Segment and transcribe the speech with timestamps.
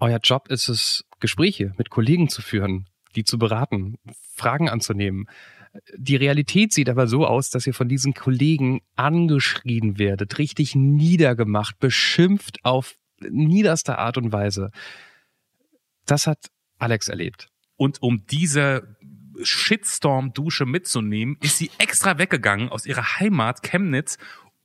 [0.00, 3.96] Euer Job ist es, Gespräche mit Kollegen zu führen, die zu beraten,
[4.34, 5.26] Fragen anzunehmen.
[5.96, 11.78] Die Realität sieht aber so aus, dass ihr von diesen Kollegen angeschrien werdet, richtig niedergemacht,
[11.78, 14.70] beschimpft auf niederste Art und Weise.
[16.06, 16.46] Das hat
[16.78, 17.48] Alex erlebt.
[17.76, 18.96] Und um diese
[19.42, 24.16] Shitstorm-Dusche mitzunehmen, ist sie extra weggegangen aus ihrer Heimat Chemnitz,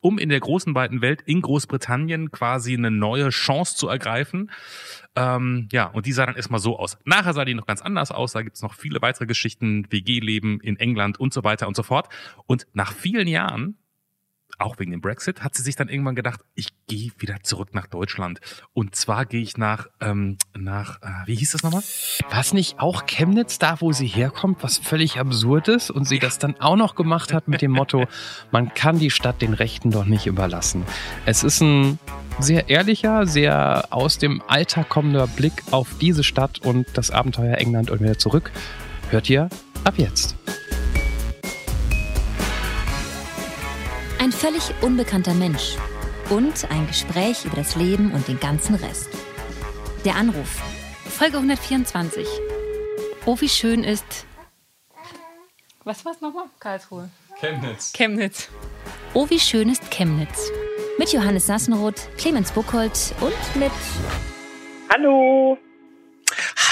[0.05, 4.51] um in der großen weiten Welt in Großbritannien quasi eine neue Chance zu ergreifen.
[5.15, 6.99] Ähm, ja, und die sah dann erstmal so aus.
[7.05, 8.33] Nachher sah die noch ganz anders aus.
[8.33, 12.09] Da gibt's noch viele weitere Geschichten, WG-Leben in England und so weiter und so fort.
[12.45, 13.79] Und nach vielen Jahren
[14.57, 17.87] auch wegen dem Brexit, hat sie sich dann irgendwann gedacht, ich gehe wieder zurück nach
[17.87, 18.39] Deutschland.
[18.73, 21.83] Und zwar gehe ich nach, ähm, nach, äh, wie hieß das nochmal?
[22.29, 26.19] War es nicht auch Chemnitz da, wo sie herkommt, was völlig absurd ist und sie
[26.19, 28.05] das dann auch noch gemacht hat mit dem Motto,
[28.51, 30.83] man kann die Stadt den Rechten doch nicht überlassen.
[31.25, 31.99] Es ist ein
[32.39, 37.89] sehr ehrlicher, sehr aus dem Alltag kommender Blick auf diese Stadt und das Abenteuer England
[37.89, 38.51] und wieder zurück.
[39.09, 39.49] Hört ihr
[39.83, 40.35] ab jetzt.
[44.19, 45.75] Ein völlig unbekannter Mensch
[46.29, 49.09] und ein Gespräch über das Leben und den ganzen Rest.
[50.03, 50.61] Der Anruf.
[51.07, 52.27] Folge 124.
[53.25, 54.25] Oh, wie schön ist.
[55.83, 56.45] Was war es nochmal?
[56.59, 57.09] Karlsruhe.
[57.39, 57.91] Chemnitz.
[57.93, 58.49] Chemnitz.
[59.13, 60.49] Oh, wie schön ist Chemnitz.
[60.97, 63.71] Mit Johannes Sassenroth, Clemens Buchholz und mit.
[64.91, 65.57] Hallo.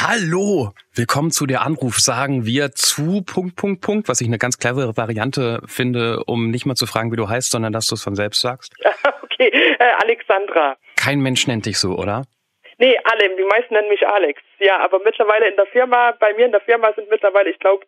[0.05, 1.95] Hallo, willkommen zu der Anruf.
[1.99, 6.65] Sagen wir zu Punkt, Punkt, Punkt, was ich eine ganz clevere Variante finde, um nicht
[6.65, 8.73] mal zu fragen, wie du heißt, sondern dass du es von selbst sagst.
[9.23, 10.75] okay, äh, Alexandra.
[11.01, 12.23] Kein Mensch nennt dich so, oder?
[12.79, 13.33] Nee, alle.
[13.37, 14.41] Die meisten nennen mich Alex.
[14.59, 17.85] Ja, aber mittlerweile in der Firma, bei mir in der Firma sind mittlerweile, ich glaube,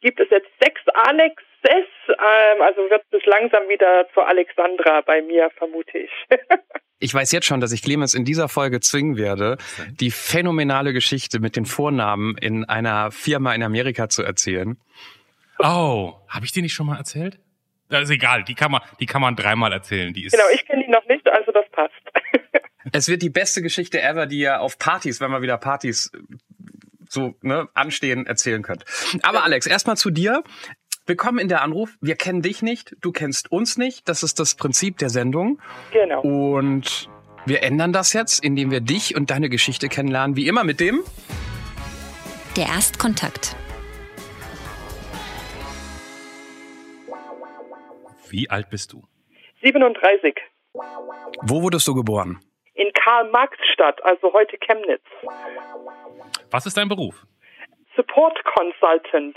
[0.00, 1.36] gibt es jetzt sechs Alexes.
[2.08, 6.10] Ähm, also wird es langsam wieder zur Alexandra bei mir, vermute ich.
[6.98, 9.58] Ich weiß jetzt schon, dass ich Clemens in dieser Folge zwingen werde,
[10.00, 14.76] die phänomenale Geschichte mit den Vornamen in einer Firma in Amerika zu erzählen.
[15.58, 17.38] Oh, habe ich die nicht schon mal erzählt?
[17.88, 20.12] Das ist egal, die kann man, die kann man dreimal erzählen.
[20.12, 21.92] Die ist genau, ich kenne die noch nicht, also das passt.
[22.92, 26.10] es wird die beste Geschichte ever, die ihr auf Partys, wenn wir wieder Partys
[27.08, 28.84] so ne, anstehen, erzählen könnt.
[29.22, 30.42] Aber Alex, erstmal zu dir.
[31.06, 31.98] Willkommen in der Anruf.
[32.00, 34.08] Wir kennen dich nicht, du kennst uns nicht.
[34.08, 35.60] Das ist das Prinzip der Sendung.
[35.92, 36.22] Genau.
[36.22, 37.10] Und
[37.44, 40.34] wir ändern das jetzt, indem wir dich und deine Geschichte kennenlernen.
[40.34, 41.02] Wie immer mit dem
[42.56, 43.54] Der Erstkontakt.
[48.30, 49.02] Wie alt bist du?
[49.62, 50.34] 37.
[51.42, 52.40] Wo wurdest du geboren?
[52.72, 55.04] In Karl-Marx-Stadt, also heute Chemnitz.
[56.50, 57.26] Was ist dein Beruf?
[57.96, 59.36] Support Consultant.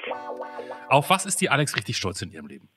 [0.89, 2.69] Auf was ist die Alex richtig stolz in ihrem Leben?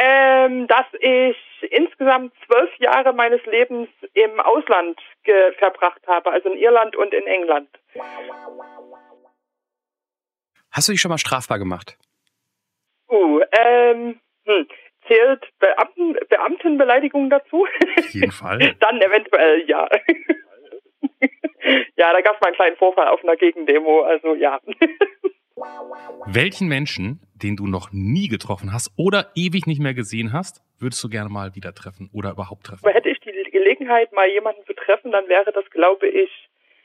[0.00, 1.36] Ähm, dass ich
[1.70, 4.98] insgesamt zwölf Jahre meines Lebens im Ausland
[5.58, 7.68] verbracht habe, also in Irland und in England.
[10.70, 11.98] Hast du dich schon mal strafbar gemacht?
[13.10, 14.66] Uh, ähm, hm,
[15.06, 17.66] zählt Beamten, Beamtenbeleidigung dazu?
[17.98, 18.74] Auf jeden Fall.
[18.80, 19.86] Dann eventuell ja.
[21.96, 24.60] ja, da gab es mal einen kleinen Vorfall auf einer Gegendemo, also ja.
[26.26, 31.02] Welchen Menschen, den du noch nie getroffen hast oder ewig nicht mehr gesehen hast, würdest
[31.04, 32.84] du gerne mal wieder treffen oder überhaupt treffen?
[32.84, 36.30] Aber hätte ich die Gelegenheit, mal jemanden zu treffen, dann wäre das, glaube ich,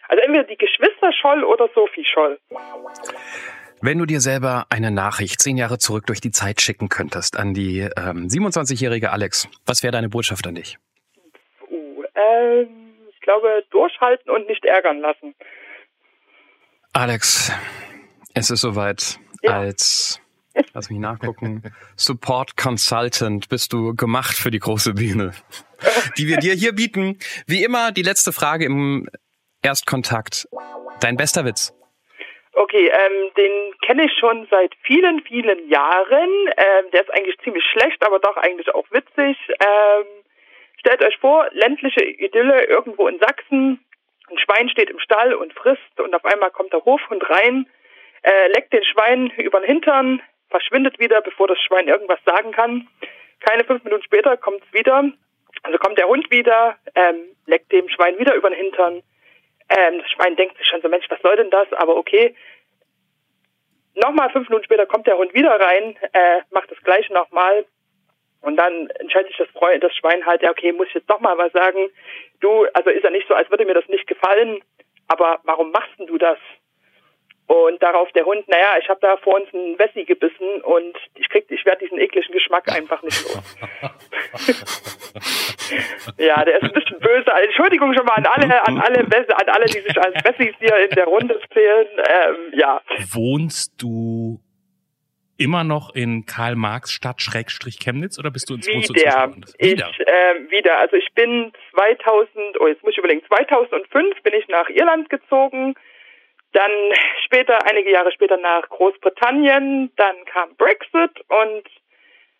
[0.07, 2.39] also entweder die Geschwister Scholl oder Sophie Scholl.
[3.81, 7.53] Wenn du dir selber eine Nachricht zehn Jahre zurück durch die Zeit schicken könntest an
[7.53, 10.77] die ähm, 27-jährige Alex, was wäre deine Botschaft an dich?
[11.69, 12.86] Uh, ähm,
[13.27, 15.35] glaube, durchhalten und nicht ärgern lassen.
[16.93, 17.51] Alex,
[18.33, 19.19] es ist soweit.
[19.43, 19.59] Ja.
[19.59, 20.19] Als,
[20.73, 21.61] lass mich nachgucken,
[21.95, 25.33] Support Consultant bist du gemacht für die große Bühne,
[26.17, 27.19] die wir dir hier bieten.
[27.45, 29.09] Wie immer die letzte Frage im
[29.61, 30.47] Erstkontakt.
[31.01, 31.73] Dein bester Witz.
[32.53, 36.29] Okay, ähm, den kenne ich schon seit vielen, vielen Jahren.
[36.57, 39.37] Ähm, der ist eigentlich ziemlich schlecht, aber doch eigentlich auch witzig.
[39.59, 40.05] Ähm,
[40.77, 43.83] stellt euch vor, ländliche Idylle irgendwo in Sachsen.
[44.29, 47.67] Ein Schwein steht im Stall und frisst und auf einmal kommt der Hofhund rein,
[48.23, 52.87] äh, leckt den Schwein über den Hintern, verschwindet wieder, bevor das Schwein irgendwas sagen kann.
[53.40, 55.03] Keine fünf Minuten später kommt es wieder.
[55.63, 59.03] Also kommt der Hund wieder, ähm, leckt dem Schwein wieder über den Hintern.
[59.69, 61.72] Ähm, das Schwein denkt sich schon so, Mensch, was soll denn das?
[61.73, 62.35] Aber okay.
[63.96, 67.66] Nochmal fünf Minuten später kommt der Hund wieder rein, äh, macht das gleiche nochmal.
[68.47, 71.20] Und dann entscheidet sich das, Freund, das Schwein halt, ja, okay, muss ich jetzt doch
[71.20, 71.90] mal was sagen.
[72.40, 74.61] Du, also ist ja nicht so, als würde mir das nicht gefallen,
[75.09, 76.38] aber warum machst denn du das?
[77.47, 81.28] Und darauf der Hund, naja, ich habe da vor uns einen Wessi gebissen und ich
[81.28, 83.58] krieg, ich werde diesen ekligen Geschmack einfach nicht los.
[86.17, 87.34] ja, der ist ein bisschen böse.
[87.34, 90.78] Also, Entschuldigung schon mal an alle, an alle, an alle, die sich als Wessis hier
[90.78, 91.88] in der Runde zählen.
[91.97, 92.82] Ähm, ja.
[93.11, 94.40] Wohnst du
[95.37, 99.34] immer noch in Karl Marx Stadt Schrägstrich Chemnitz oder bist du ins Wieder.
[99.59, 99.89] Wieder.
[99.91, 100.78] Ich, äh, wieder.
[100.78, 105.75] Also ich bin 2000, oh jetzt muss ich überlegen, 2005 bin ich nach Irland gezogen
[106.53, 106.72] dann
[107.25, 111.63] später, einige Jahre später nach Großbritannien, dann kam Brexit und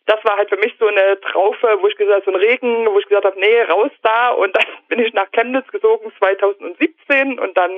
[0.05, 2.97] das war halt für mich so eine Traufe, wo ich gesagt so ein Regen, wo
[3.00, 7.57] ich gesagt habe, nee, raus da und dann bin ich nach Chemnitz gesogen 2017 und
[7.57, 7.71] dann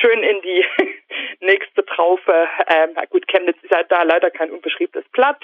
[0.00, 0.64] schön in die
[1.40, 2.48] nächste Traufe.
[2.66, 5.40] Ähm, gut, Chemnitz ist halt da leider kein unbeschriebenes Blatt,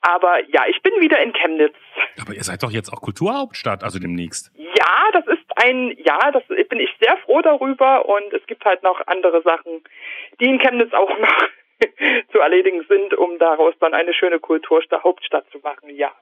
[0.00, 1.74] aber ja, ich bin wieder in Chemnitz.
[2.20, 4.52] Aber ihr seid doch jetzt auch Kulturhauptstadt, also demnächst.
[4.56, 8.82] Ja, das ist ein, ja, das bin ich sehr froh darüber und es gibt halt
[8.82, 9.82] noch andere Sachen,
[10.40, 11.48] die in Chemnitz auch noch
[12.32, 16.12] zu erledigen sind, um daraus dann eine schöne Kulturhauptstadt zu machen, ja.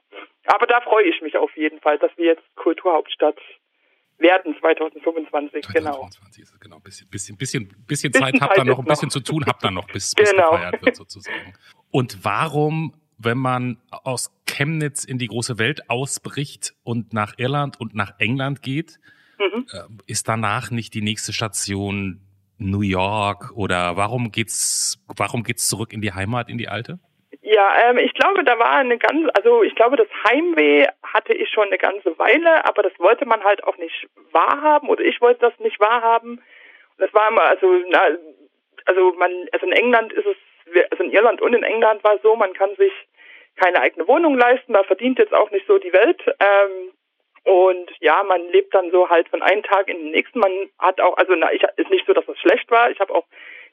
[0.45, 3.37] Aber da freue ich mich auf jeden Fall, dass wir jetzt Kulturhauptstadt
[4.17, 6.09] werden 2025, 2025 genau.
[6.43, 6.79] ist es genau.
[6.79, 9.13] Bisschen, bisschen, bisschen, bisschen, Zeit habt ihr noch, ein bisschen noch.
[9.13, 10.51] zu tun habt ihr noch, bis, bis genau.
[10.51, 11.53] gefeiert wird sozusagen.
[11.91, 17.95] Und warum wenn man aus Chemnitz in die große Welt ausbricht und nach Irland und
[17.95, 18.99] nach England geht,
[19.39, 19.65] mhm.
[19.71, 22.21] Äh, ist danach nicht die nächste Station
[22.57, 26.99] New York oder warum geht's, warum geht's zurück in die Heimat, in die alte?
[27.53, 31.49] Ja, ähm, ich glaube, da war eine ganz, also ich glaube, das Heimweh hatte ich
[31.49, 35.41] schon eine ganze Weile, aber das wollte man halt auch nicht wahrhaben oder ich wollte
[35.41, 36.41] das nicht wahrhaben.
[36.97, 38.01] das war immer, also, na,
[38.85, 40.37] also man, also in England ist es
[40.89, 42.91] also in Irland und in England war es so, man kann sich
[43.55, 46.23] keine eigene Wohnung leisten, da verdient jetzt auch nicht so die Welt.
[46.39, 46.91] Ähm,
[47.43, 50.39] und ja, man lebt dann so halt von einem Tag in den nächsten.
[50.39, 52.89] Man hat auch, also na, ich ist nicht so, dass das schlecht war.
[52.89, 53.25] Ich habe auch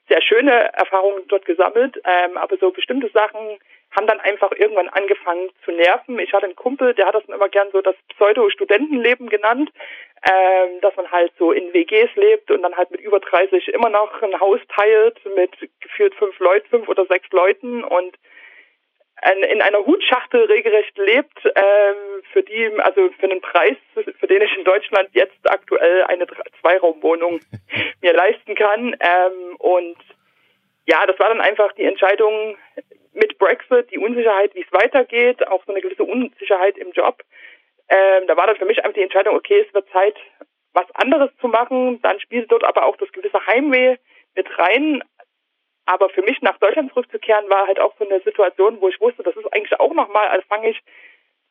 [0.07, 3.59] sehr schöne Erfahrungen dort gesammelt, ähm, aber so bestimmte Sachen
[3.95, 6.17] haben dann einfach irgendwann angefangen zu nerven.
[6.19, 9.69] Ich hatte einen Kumpel, der hat das immer gern so das Pseudo-Studentenleben genannt,
[10.29, 13.89] ähm, dass man halt so in WGs lebt und dann halt mit über 30 immer
[13.89, 15.51] noch ein Haus teilt mit
[15.81, 18.15] gefühlt fünf Leuten, fünf oder sechs Leuten und
[19.51, 24.57] in einer Hutschachtel regelrecht lebt, ähm, für die, also für einen Preis, für den ich
[24.57, 26.25] in Deutschland jetzt aktuell eine
[26.59, 27.39] Zweiraumwohnung
[28.01, 28.95] mir leisten kann.
[28.99, 29.97] Ähm, und
[30.87, 32.57] ja, das war dann einfach die Entscheidung
[33.13, 37.21] mit Brexit, die Unsicherheit, wie es weitergeht, auch so eine gewisse Unsicherheit im Job.
[37.89, 40.15] Ähm, da war dann für mich einfach die Entscheidung, okay, es wird Zeit,
[40.73, 42.01] was anderes zu machen.
[42.01, 43.97] Dann spielte dort aber auch das gewisse Heimweh
[44.35, 45.03] mit rein.
[45.91, 49.23] Aber für mich nach Deutschland zurückzukehren war halt auch so eine Situation, wo ich wusste,
[49.23, 50.81] das ist eigentlich auch nochmal, als fange ich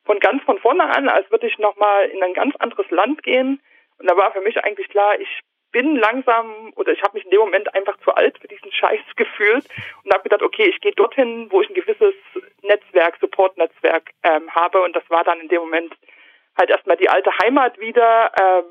[0.03, 3.61] von ganz von vorne an, als würde ich nochmal in ein ganz anderes Land gehen.
[3.99, 5.41] Und da war für mich eigentlich klar, ich
[5.71, 9.01] bin langsam oder ich habe mich in dem Moment einfach zu alt für diesen Scheiß
[9.15, 9.67] gefühlt
[10.03, 12.15] und habe gedacht, okay, ich gehe dorthin, wo ich ein gewisses
[12.63, 15.93] Netzwerk, Support-Netzwerk ähm, habe und das war dann in dem Moment
[16.57, 18.31] halt erstmal die alte Heimat wieder.
[18.41, 18.65] Ähm,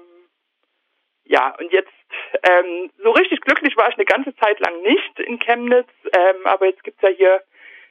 [1.26, 1.92] ja, und jetzt
[2.42, 6.66] ähm, so richtig glücklich war ich eine ganze Zeit lang nicht in Chemnitz, ähm, aber
[6.66, 7.42] jetzt gibt's ja hier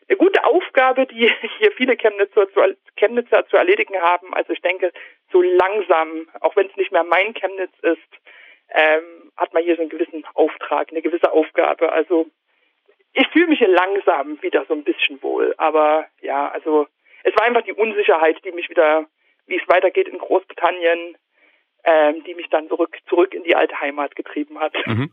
[0.08, 2.62] eine gute Aufgabe, die hier viele Chemnitzer zu,
[2.98, 4.34] Chemnitzer zu erledigen haben.
[4.34, 4.92] Also ich denke,
[5.32, 8.00] so langsam, auch wenn es nicht mehr mein Chemnitz ist,
[8.72, 11.92] ähm, hat man hier so einen gewissen Auftrag, eine gewisse Aufgabe.
[11.92, 12.28] Also
[13.14, 15.54] ich fühle mich hier langsam wieder so ein bisschen wohl.
[15.58, 16.88] Aber ja, also
[17.24, 19.06] es war einfach die Unsicherheit, die mich wieder,
[19.48, 21.18] wie es weitergeht in Großbritannien,
[21.84, 24.74] ähm, die mich dann zurück, zurück in die alte Heimat getrieben hat.
[24.86, 25.12] Mhm.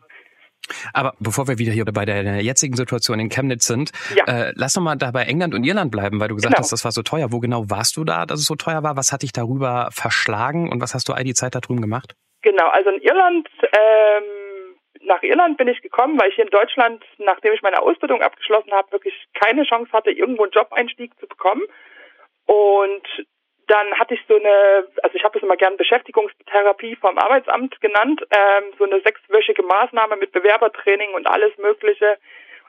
[0.93, 4.25] Aber bevor wir wieder hier bei der jetzigen Situation in Chemnitz sind, ja.
[4.27, 6.63] äh, lass doch mal da bei England und Irland bleiben, weil du gesagt genau.
[6.63, 7.31] hast, das war so teuer.
[7.31, 8.97] Wo genau warst du da, dass es so teuer war?
[8.97, 12.15] Was hat dich darüber verschlagen und was hast du all die Zeit da drüben gemacht?
[12.43, 14.25] Genau, also in Irland, ähm,
[15.03, 18.73] nach Irland bin ich gekommen, weil ich hier in Deutschland, nachdem ich meine Ausbildung abgeschlossen
[18.73, 21.63] habe, wirklich keine Chance hatte, irgendwo einen Job-Einstieg zu bekommen.
[22.47, 23.07] Und
[23.69, 28.23] dann hatte ich so eine, also ich habe das immer gern Beschäftigungstherapie vom Arbeitsamt genannt,
[28.31, 32.19] ähm, so eine sechswöchige Maßnahme mit Bewerbertraining und alles Mögliche.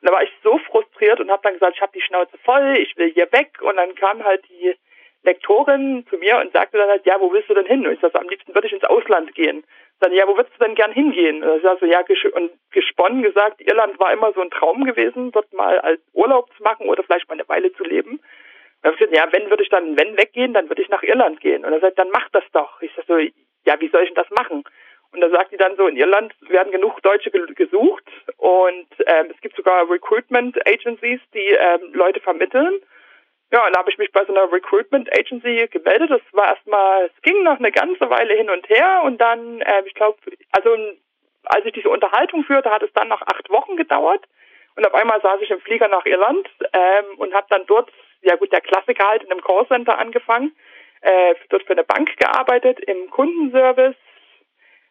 [0.01, 2.77] Und da war ich so frustriert und habe dann gesagt, ich habe die Schnauze voll,
[2.79, 3.61] ich will hier weg.
[3.61, 4.75] Und dann kam halt die
[5.23, 7.85] Lektorin zu mir und sagte dann halt, ja, wo willst du denn hin?
[7.85, 9.63] Und ich sagte, am liebsten würde ich ins Ausland gehen.
[9.99, 11.43] Dann, ja, wo würdest du denn gern hingehen?
[11.43, 15.51] Und ich sagte, ja, und gesponnen gesagt, Irland war immer so ein Traum gewesen, dort
[15.53, 18.19] mal als Urlaub zu machen oder vielleicht mal eine Weile zu leben.
[18.95, 21.65] Gesagt, ja, wenn würde ich dann, wenn weggehen, dann würde ich nach Irland gehen.
[21.65, 22.81] Und er sagt, dann mach das doch.
[22.81, 24.63] Ich sag so, ja, wie soll ich denn das machen?
[25.11, 28.03] Und da sagt die dann so, in Irland werden genug Deutsche gesucht
[28.37, 32.81] und ähm, es gibt sogar Recruitment Agencies, die ähm, Leute vermitteln.
[33.51, 36.11] Ja, und da habe ich mich bei so einer Recruitment Agency gemeldet.
[36.11, 39.83] Das war erstmal, es ging noch eine ganze Weile hin und her und dann, äh,
[39.85, 40.17] ich glaube,
[40.51, 40.75] also
[41.45, 44.25] als ich diese Unterhaltung führte, hat es dann noch acht Wochen gedauert,
[44.75, 47.89] Und auf einmal saß ich im Flieger nach Irland ähm, und habe dann dort,
[48.21, 50.55] ja gut, der Klassiker halt in einem Callcenter angefangen,
[51.01, 53.95] äh, dort für eine Bank gearbeitet, im Kundenservice.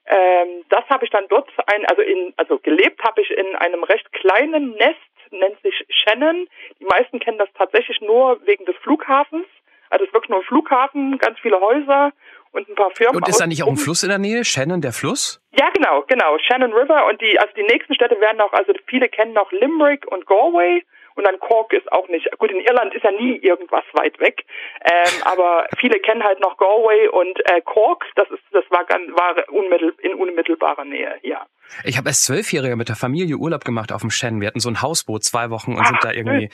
[0.06, 3.82] Ähm, das habe ich dann dort ein, also in, also gelebt habe ich in einem
[3.82, 6.48] recht kleinen Nest, nennt sich Shannon.
[6.78, 9.46] Die meisten kennen das tatsächlich nur wegen des Flughafens.
[9.90, 12.12] Also es ist wirklich nur ein Flughafen, ganz viele Häuser
[12.52, 13.16] und ein paar Firmen.
[13.16, 14.44] Und ist da nicht auch ein Fluss in der Nähe?
[14.44, 15.40] Shannon, der Fluss?
[15.58, 16.38] Ja, genau, genau.
[16.38, 20.06] Shannon River und die, also die nächsten Städte werden noch, also viele kennen noch Limerick
[20.06, 20.84] und Galway.
[21.16, 24.44] Und dann Cork ist auch nicht, gut, in Irland ist ja nie irgendwas weit weg,
[24.84, 29.10] ähm, aber viele kennen halt noch Galway und äh, Cork, das ist, das war, ganz,
[29.12, 31.46] war unmittel, in unmittelbarer Nähe, ja.
[31.84, 34.40] Ich habe als Zwölfjähriger mit der Familie Urlaub gemacht auf dem Shannon.
[34.40, 36.48] Wir hatten so ein Hausboot zwei Wochen und ah, sind da irgendwie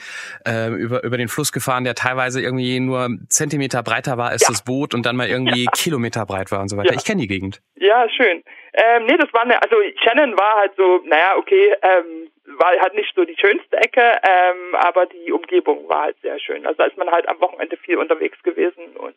[0.47, 4.47] äh, über, über den Fluss gefahren, der teilweise irgendwie nur Zentimeter breiter war als ja.
[4.49, 5.71] das Boot und dann mal irgendwie ja.
[5.71, 6.93] Kilometer breit war und so weiter.
[6.93, 6.97] Ja.
[6.97, 7.61] Ich kenne die Gegend.
[7.75, 8.43] Ja, schön.
[8.73, 12.29] Ähm, nee, das war eine, also Shannon war halt so, naja, okay, ähm,
[12.59, 16.65] war halt nicht so die schönste Ecke, ähm, aber die Umgebung war halt sehr schön.
[16.65, 19.15] Also da ist man halt am Wochenende viel unterwegs gewesen und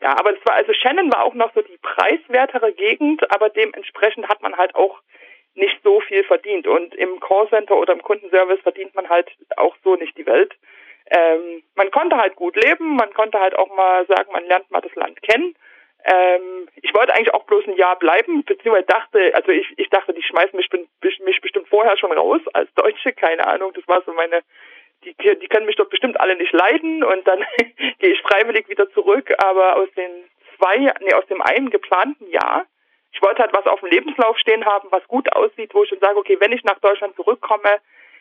[0.00, 4.28] ja, aber es war, also Shannon war auch noch so die preiswertere Gegend, aber dementsprechend
[4.28, 5.00] hat man halt auch
[5.54, 6.66] nicht so viel verdient.
[6.66, 10.52] Und im Callcenter oder im Kundenservice verdient man halt auch so nicht die Welt.
[11.10, 14.80] Ähm, man konnte halt gut leben, man konnte halt auch mal sagen, man lernt mal
[14.80, 15.54] das Land kennen.
[16.04, 20.12] Ähm, ich wollte eigentlich auch bloß ein Jahr bleiben, beziehungsweise dachte, also ich, ich dachte,
[20.12, 20.68] die schmeißen mich,
[21.20, 24.42] mich bestimmt vorher schon raus als Deutsche, keine Ahnung, das war so meine,
[25.04, 27.44] die, die können mich doch bestimmt alle nicht leiden und dann
[27.98, 30.10] gehe ich freiwillig wieder zurück, aber aus den
[30.56, 32.66] zwei, nee, aus dem einen geplanten Jahr
[33.14, 36.00] ich wollte halt was auf dem Lebenslauf stehen haben, was gut aussieht, wo ich schon
[36.00, 37.78] sage, okay, wenn ich nach Deutschland zurückkomme,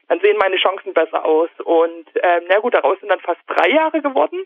[0.07, 1.49] dann sehen meine Chancen besser aus.
[1.63, 4.45] Und ähm, na gut, daraus sind dann fast drei Jahre geworden.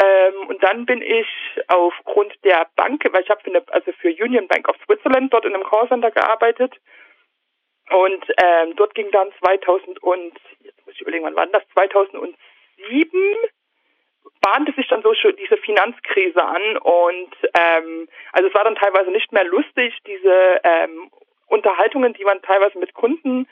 [0.00, 1.26] Ähm, und dann bin ich
[1.66, 5.44] aufgrund der Bank, weil ich habe für eine, also für Union Bank of Switzerland dort
[5.44, 6.74] in einem Callcenter gearbeitet.
[7.90, 11.62] Und ähm, dort ging dann 2000 und jetzt muss ich überlegen, wann war das?
[11.72, 12.36] 2007
[14.40, 19.10] bahnte sich dann so schon diese Finanzkrise an und ähm, also es war dann teilweise
[19.10, 21.10] nicht mehr lustig, diese ähm,
[21.46, 23.48] Unterhaltungen, die man teilweise mit Kunden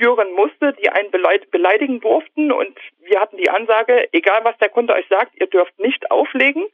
[0.00, 4.94] führen musste, die einen beleidigen durften und wir hatten die Ansage, egal was der Kunde
[4.94, 6.64] euch sagt, ihr dürft nicht auflegen,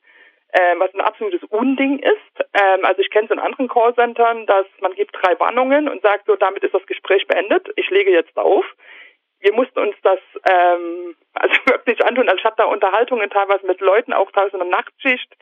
[0.53, 2.47] ähm, was ein absolutes Unding ist.
[2.55, 6.27] Ähm, also ich kenne es in anderen Callcentern, dass man gibt drei Warnungen und sagt
[6.27, 8.65] so, damit ist das Gespräch beendet, ich lege jetzt auf
[9.41, 10.19] wir mussten uns das
[10.51, 12.29] ähm, also wirklich antun.
[12.29, 15.37] Also ich habe da Unterhaltungen teilweise mit Leuten, auch teilweise in der Nachtschicht,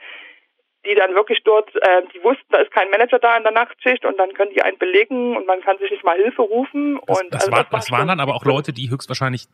[0.86, 4.04] die dann wirklich dort, äh, die wussten, da ist kein Manager da in der Nachtschicht
[4.04, 7.00] und dann können die einen belegen und man kann sich nicht mal Hilfe rufen.
[7.06, 9.46] Das, und, das, also war, das, das waren dann aber auch Leute, die höchstwahrscheinlich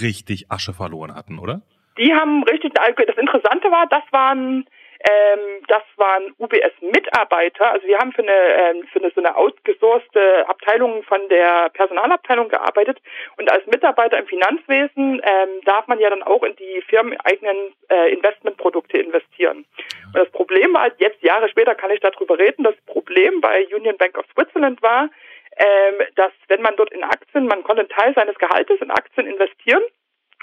[0.00, 1.62] richtig Asche verloren hatten, oder?
[1.98, 4.66] Die haben richtig, das Interessante war, das waren
[5.04, 7.72] ähm, das waren UBS-Mitarbeiter.
[7.72, 12.48] Also wir haben für eine, ähm, für eine so eine outgesourcete Abteilung von der Personalabteilung
[12.48, 13.00] gearbeitet.
[13.36, 18.12] Und als Mitarbeiter im Finanzwesen ähm, darf man ja dann auch in die firmeneigenen äh,
[18.12, 19.64] Investmentprodukte investieren.
[20.06, 23.96] Und das Problem war, jetzt Jahre später kann ich darüber reden, das Problem bei Union
[23.96, 25.10] Bank of Switzerland war,
[25.56, 29.26] ähm, dass wenn man dort in Aktien, man konnte einen Teil seines Gehaltes in Aktien
[29.26, 29.82] investieren.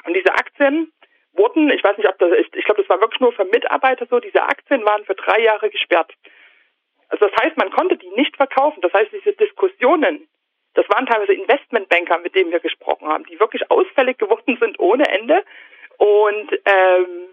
[0.06, 0.92] Und diese Aktien
[1.40, 4.06] wurden, ich weiß nicht, ob das ist, ich glaube, das war wirklich nur für Mitarbeiter
[4.06, 6.14] so, diese Aktien waren für drei Jahre gesperrt.
[7.08, 8.82] Also das heißt, man konnte die nicht verkaufen.
[8.82, 10.28] Das heißt, diese Diskussionen,
[10.76, 15.08] das waren teilweise Investmentbanker, mit denen wir gesprochen haben, die wirklich ausfällig geworden sind ohne
[15.10, 15.44] Ende.
[15.98, 17.28] Und ähm,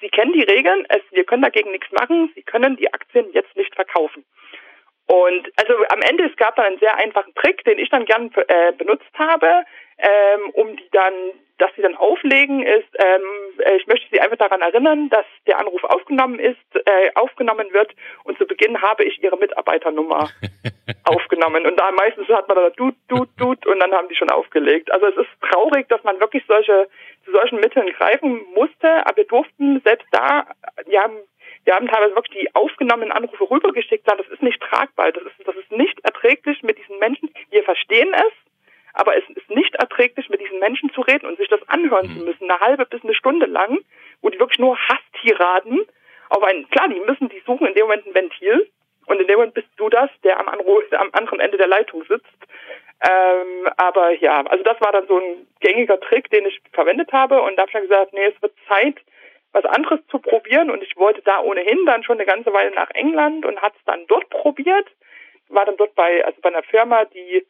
[0.00, 3.54] Sie kennen die Regeln, es, wir können dagegen nichts machen, Sie können die Aktien jetzt
[3.56, 4.24] nicht verkaufen.
[5.06, 8.30] Und also am Ende, es gab dann einen sehr einfachen Trick, den ich dann gern
[8.46, 9.64] äh, benutzt habe,
[9.98, 11.14] ähm, um die dann
[11.58, 13.22] dass sie dann auflegen, ist, ähm,
[13.58, 17.92] äh, ich möchte Sie einfach daran erinnern, dass der Anruf aufgenommen ist, äh, aufgenommen wird.
[18.24, 20.30] Und zu Beginn habe ich Ihre Mitarbeiternummer
[21.04, 21.66] aufgenommen.
[21.66, 24.90] Und da meistens hat man da tut, tut, tut und dann haben die schon aufgelegt.
[24.92, 26.88] Also es ist traurig, dass man wirklich solche
[27.24, 30.46] zu solchen Mitteln greifen musste, aber wir durften selbst da,
[30.86, 31.18] wir haben
[31.64, 35.56] wir haben teilweise wirklich die aufgenommenen Anrufe rübergeschickt, das ist nicht tragbar, das ist, das
[35.56, 37.30] ist nicht erträglich mit diesen Menschen.
[37.50, 38.32] Wir verstehen es,
[38.92, 42.18] aber es ist nicht erträglich, mit diesen Menschen zu reden und sich das anhören mhm.
[42.18, 43.80] zu müssen, eine halbe bis eine Stunde lang,
[44.22, 45.86] wo die wirklich nur Hasstiraden
[46.30, 48.70] auf einen, klar, die müssen, die suchen in dem Moment ein Ventil.
[49.06, 52.04] Und in dem Moment bist du das, der am, Anruf, am anderen Ende der Leitung
[52.04, 52.26] sitzt.
[53.08, 57.40] Ähm, aber ja, also das war dann so ein gängiger Trick, den ich verwendet habe.
[57.40, 58.96] Und da habe ich dann gesagt, nee, es wird Zeit,
[59.52, 60.70] was anderes zu probieren.
[60.70, 63.84] Und ich wollte da ohnehin dann schon eine ganze Weile nach England und hat es
[63.86, 64.86] dann dort probiert,
[65.48, 67.46] war dann dort bei, also bei einer Firma, die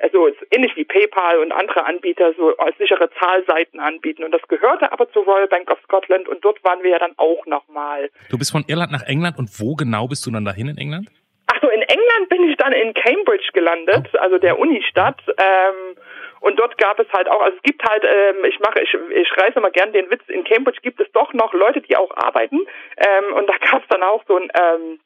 [0.00, 4.24] also ähnlich wie PayPal und andere Anbieter so als sichere Zahlseiten anbieten.
[4.24, 7.12] Und das gehörte aber zur Royal Bank of Scotland und dort waren wir ja dann
[7.16, 8.10] auch nochmal.
[8.30, 11.08] Du bist von Irland nach England und wo genau bist du dann dahin in England?
[11.46, 15.20] Ach, Achso, in England bin ich dann in Cambridge gelandet, also der Unistadt.
[15.38, 15.96] Ähm,
[16.40, 19.36] und dort gab es halt auch, also es gibt halt, ähm, ich mache, ich, ich
[19.36, 22.60] reiße mal gern den Witz, in Cambridge gibt es doch noch Leute, die auch arbeiten.
[22.96, 25.00] Ähm, und da gab es dann auch so ein ähm,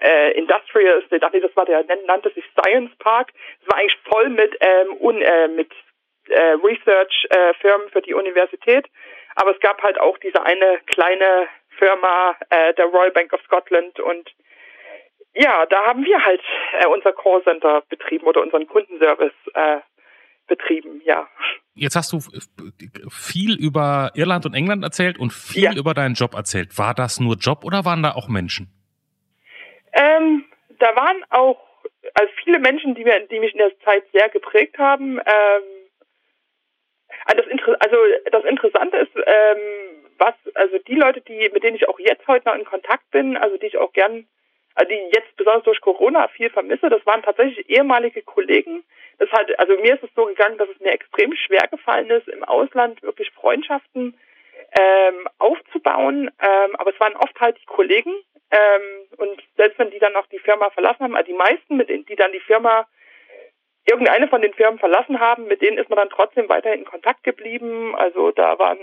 [0.00, 3.32] äh, Industrial Estate, ach nee, das war der, nannte sich Science Park.
[3.62, 5.72] Es war eigentlich voll mit, ähm, un, äh, mit
[6.28, 8.86] äh, Research-Firmen äh, für die Universität.
[9.36, 13.98] Aber es gab halt auch diese eine kleine Firma, äh, der Royal Bank of Scotland
[14.00, 14.30] und
[15.32, 16.42] ja, da haben wir halt
[16.80, 19.78] äh, unser Callcenter betrieben oder unseren Kundenservice äh,
[20.48, 21.28] betrieben, ja.
[21.74, 22.18] Jetzt hast du
[23.10, 25.74] viel über Irland und England erzählt und viel ja.
[25.76, 26.76] über deinen Job erzählt.
[26.76, 28.79] War das nur Job oder waren da auch Menschen?
[30.00, 30.44] Ähm,
[30.78, 31.70] da waren auch
[32.14, 35.18] also viele Menschen, die, mir, die mich in der Zeit sehr geprägt haben.
[35.18, 35.62] Ähm,
[37.26, 37.46] das,
[37.80, 37.96] also
[38.30, 39.58] das Interessante ist, ähm,
[40.18, 43.36] was, also die Leute, die, mit denen ich auch jetzt heute noch in Kontakt bin,
[43.36, 44.26] also die ich auch gern,
[44.74, 48.84] also die jetzt besonders durch Corona viel vermisse, das waren tatsächlich ehemalige Kollegen.
[49.18, 52.28] Das hat, also mir ist es so gegangen, dass es mir extrem schwer gefallen ist,
[52.28, 54.18] im Ausland wirklich Freundschaften
[54.78, 56.30] ähm, aufzubauen.
[56.40, 58.14] Ähm, aber es waren oft halt die Kollegen.
[58.50, 61.88] Ähm, und selbst wenn die dann auch die Firma verlassen haben, also die meisten, mit
[61.88, 62.86] denen, die dann die Firma
[63.88, 67.24] irgendeine von den Firmen verlassen haben, mit denen ist man dann trotzdem weiterhin in Kontakt
[67.24, 67.94] geblieben.
[67.96, 68.78] Also da waren,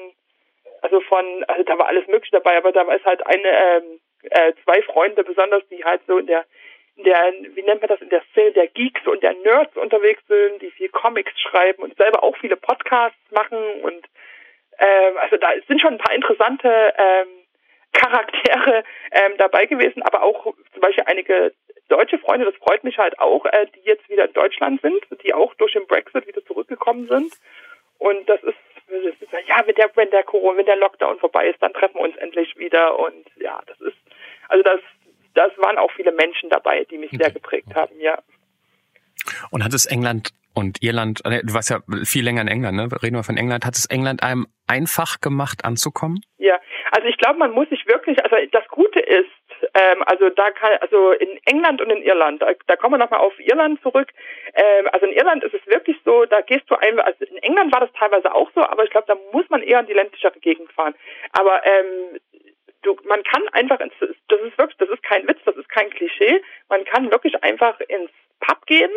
[0.82, 4.54] also von, also da war alles mögliche dabei, aber da ist halt eine, ähm, äh,
[4.64, 6.46] zwei Freunde besonders, die halt so in der,
[6.96, 10.22] in der, wie nennt man das, in der Szene der Geeks und der Nerds unterwegs
[10.28, 14.06] sind, die viel Comics schreiben und selber auch viele Podcasts machen und
[14.80, 17.28] ähm, also da sind schon ein paar interessante ähm,
[17.98, 21.54] Charaktere ähm, dabei gewesen, aber auch zum Beispiel einige
[21.89, 25.34] deutsche Freunde, das freut mich halt auch, äh, die jetzt wieder in Deutschland sind, die
[25.34, 27.34] auch durch den Brexit wieder zurückgekommen sind.
[27.98, 31.48] Und das ist, das ist ja, wenn der, wenn der Corona, wenn der Lockdown vorbei
[31.48, 33.00] ist, dann treffen wir uns endlich wieder.
[33.00, 33.98] Und ja, das ist,
[34.50, 34.80] also das,
[35.34, 38.20] das waren auch viele Menschen dabei, die mich sehr geprägt haben, ja.
[39.50, 42.89] Und hat es England und Irland, äh, du warst ja viel länger in England, ne?
[43.04, 43.66] Reden wir von England.
[43.66, 46.22] Hat es England einem einfach gemacht, anzukommen?
[46.38, 46.60] Ja,
[46.98, 49.30] also ich glaube, man muss sich wirklich, also das Gute ist,
[49.75, 53.20] ähm, also da kann, also in England und in Irland, da, da kommen wir nochmal
[53.20, 54.10] auf Irland zurück.
[54.56, 57.72] Ähm, also in Irland ist es wirklich so, da gehst du ein, also in England
[57.72, 60.40] war das teilweise auch so, aber ich glaube, da muss man eher in die ländlichere
[60.40, 60.96] Gegend fahren.
[61.33, 62.20] Aber ähm,
[62.81, 65.92] du, man kann einfach ins, das ist wirklich, das ist kein Witz, das ist kein
[65.92, 66.42] Klischee.
[66.68, 68.92] Man kann wirklich einfach ins Pub gehen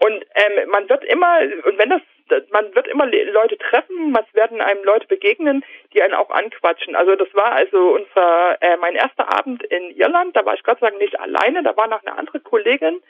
[0.00, 2.02] und ähm, man wird immer, und wenn das,
[2.50, 6.94] man wird immer Leute treffen, es werden einem Leute begegnen, die einen auch anquatschen.
[6.94, 10.78] Also das war also unser, äh, mein erster Abend in Irland, da war ich Gott
[10.80, 13.00] sei Dank nicht alleine, da war noch eine andere Kollegin,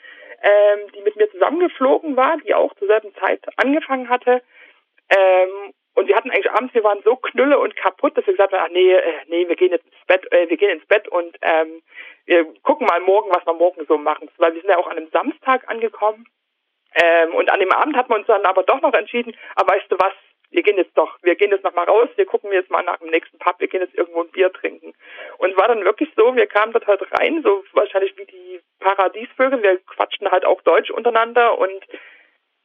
[0.41, 4.41] ähm, die mit mir zusammengeflogen war, die auch zur selben Zeit angefangen hatte.
[5.09, 8.53] Ähm, und wir hatten eigentlich abends, wir waren so knülle und kaputt, dass wir gesagt
[8.53, 11.07] haben, ach nee, äh, nee, wir gehen jetzt ins Bett, äh, wir gehen ins Bett
[11.09, 11.81] und ähm,
[12.25, 14.29] wir gucken mal morgen, was wir morgen so machen.
[14.37, 16.25] Weil wir sind ja auch an einem Samstag angekommen.
[16.95, 19.91] Ähm, und an dem Abend hat man uns dann aber doch noch entschieden, aber weißt
[19.91, 20.13] du was,
[20.51, 22.97] wir gehen jetzt doch, wir gehen jetzt noch mal raus, wir gucken jetzt mal nach
[22.97, 24.93] dem nächsten Pub, wir gehen jetzt irgendwo ein Bier trinken.
[25.37, 28.59] Und es war dann wirklich so, wir kamen dort halt rein, so wahrscheinlich wie die
[28.79, 31.85] Paradiesvögel, wir quatschten halt auch Deutsch untereinander und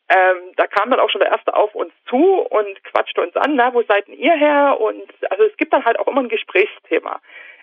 [0.08, 3.54] ähm, da kam dann auch schon der Erste auf uns zu und quatschte uns an,
[3.56, 4.78] na, wo seid denn ihr her?
[4.78, 7.20] Und also es gibt dann halt auch immer ein Gesprächsthema.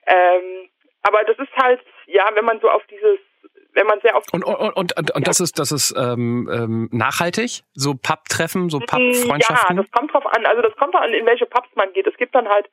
[0.08, 0.70] Ähm,
[1.04, 3.20] aber das ist halt, ja, wenn man so auf dieses
[3.74, 6.90] wenn man sehr oft und und und, und, und das ist das ist ähm, ähm,
[6.92, 11.14] nachhaltig so Pub-Treffen so Pub-Freundschaften ja das kommt drauf an also das kommt drauf an
[11.14, 12.70] in welche Pubs man geht es gibt dann halt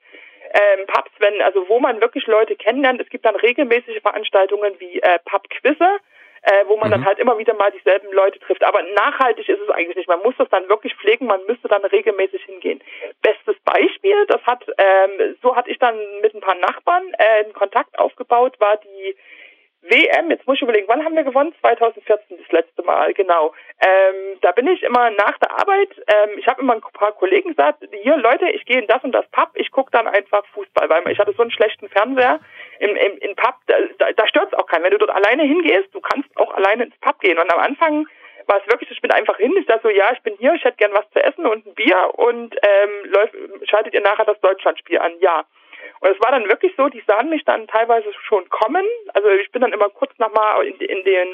[0.52, 5.00] ähm, Pubs wenn also wo man wirklich Leute kennenlernt es gibt dann regelmäßige Veranstaltungen wie
[5.00, 6.00] äh, Pub-Quizze
[6.42, 6.92] äh, wo man mhm.
[6.92, 8.62] dann halt immer wieder mal dieselben Leute trifft.
[8.62, 10.08] Aber nachhaltig ist es eigentlich nicht.
[10.08, 12.80] Man muss das dann wirklich pflegen, man müsste dann regelmäßig hingehen.
[13.22, 17.52] Bestes Beispiel, das hat, ähm, so hatte ich dann mit ein paar Nachbarn äh, einen
[17.52, 19.16] Kontakt aufgebaut, war die
[19.88, 21.54] WM, jetzt muss ich überlegen, wann haben wir gewonnen?
[21.60, 23.54] 2014 das letzte Mal, genau.
[23.80, 27.50] Ähm, da bin ich immer nach der Arbeit, ähm, ich habe immer ein paar Kollegen
[27.50, 30.88] gesagt, hier Leute, ich gehe in das und das Pub, ich gucke dann einfach Fußball,
[30.88, 32.40] weil ich hatte so einen schlechten Fernseher
[32.80, 33.76] im, im, im Pub, da,
[34.16, 34.84] da, stört es auch keinen.
[34.84, 37.38] Wenn du dort alleine hingehst, du kannst auch alleine ins Pub gehen.
[37.38, 38.06] Und am Anfang
[38.46, 40.64] war es wirklich, ich bin einfach hin, ich dachte so, ja, ich bin hier, ich
[40.64, 43.34] hätte gern was zu essen und ein Bier und ähm, läuft,
[43.68, 45.44] schaltet ihr nachher das Deutschlandspiel an, ja.
[46.00, 48.84] Und es war dann wirklich so, die sahen mich dann teilweise schon kommen.
[49.14, 51.28] Also ich bin dann immer kurz nochmal in, in, den,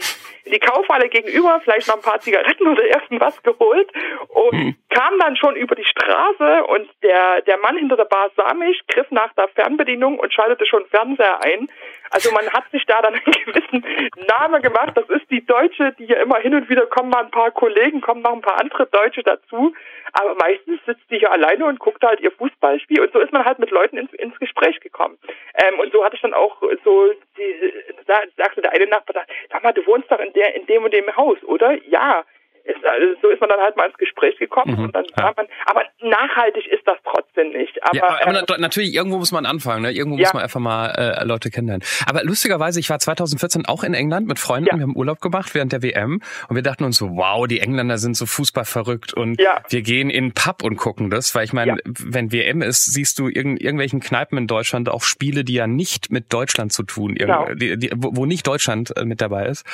[0.44, 3.90] in die Kaufhalle gegenüber, vielleicht noch ein paar Zigaretten oder irgendwas geholt
[4.28, 4.76] und mhm.
[4.90, 8.80] kam dann schon über die Straße und der, der Mann hinter der Bar sah mich,
[8.86, 11.68] griff nach der Fernbedienung und schaltete schon Fernseher ein.
[12.14, 13.84] Also man hat sich da dann einen gewissen
[14.28, 14.92] Namen gemacht.
[14.94, 18.00] Das ist die Deutsche, die ja immer hin und wieder kommen mal ein paar Kollegen,
[18.00, 19.74] kommen noch ein paar andere Deutsche dazu.
[20.12, 23.00] Aber meistens sitzt die hier alleine und guckt halt ihr Fußballspiel.
[23.00, 25.18] Und so ist man halt mit Leuten ins, ins Gespräch gekommen.
[25.54, 27.72] Ähm, und so hatte ich dann auch so die,
[28.06, 30.94] da sagte der eine Nachbar, sag mal, du wohnst doch in der, in dem und
[30.94, 31.76] dem Haus, oder?
[31.88, 32.24] Ja
[32.64, 35.32] ist, also so ist man dann halt mal ins Gespräch gekommen mhm, und dann ja.
[35.36, 37.82] man, aber nachhaltig ist das trotzdem nicht.
[37.82, 39.92] Aber, ja, aber äh, natürlich, irgendwo muss man anfangen, ne?
[39.92, 40.22] irgendwo ja.
[40.24, 41.86] muss man einfach mal äh, Leute kennenlernen.
[42.06, 45.72] Aber lustigerweise, ich war 2014 auch in England mit Freunden, wir haben Urlaub gemacht während
[45.72, 49.82] der WM und wir dachten uns so, wow, die Engländer sind so fußballverrückt und wir
[49.82, 53.56] gehen in Pub und gucken das, weil ich meine, wenn WM ist, siehst du in
[53.56, 57.46] irgendwelchen Kneipen in Deutschland auch Spiele, die ja nicht mit Deutschland zu tun, genau.
[57.54, 59.66] die, die, wo, wo nicht Deutschland äh, mit dabei ist.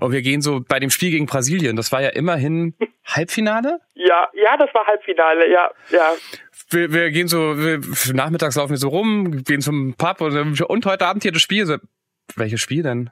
[0.00, 3.80] Und wir gehen so bei dem Spiel gegen Brasilien, das war ja immer immerhin Halbfinale?
[3.94, 6.12] Ja, ja, das war Halbfinale, ja, ja.
[6.70, 7.80] Wir, wir gehen so, wir,
[8.14, 11.66] nachmittags laufen wir so rum, gehen zum Pub und, und heute Abend hier das Spiel.
[11.66, 11.76] So,
[12.36, 13.10] welches Spiel denn?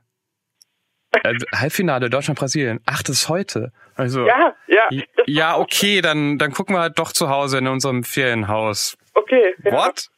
[1.23, 2.81] Äh, Halbfinale Deutschland-Brasilien.
[2.87, 3.73] Ach, das ist heute.
[3.95, 4.89] Also, ja, ja.
[5.27, 8.97] Ja, okay, dann, dann gucken wir halt doch zu Hause in unserem Ferienhaus.
[9.15, 9.55] Okay.
[9.65, 9.73] Ja.
[9.73, 10.09] What?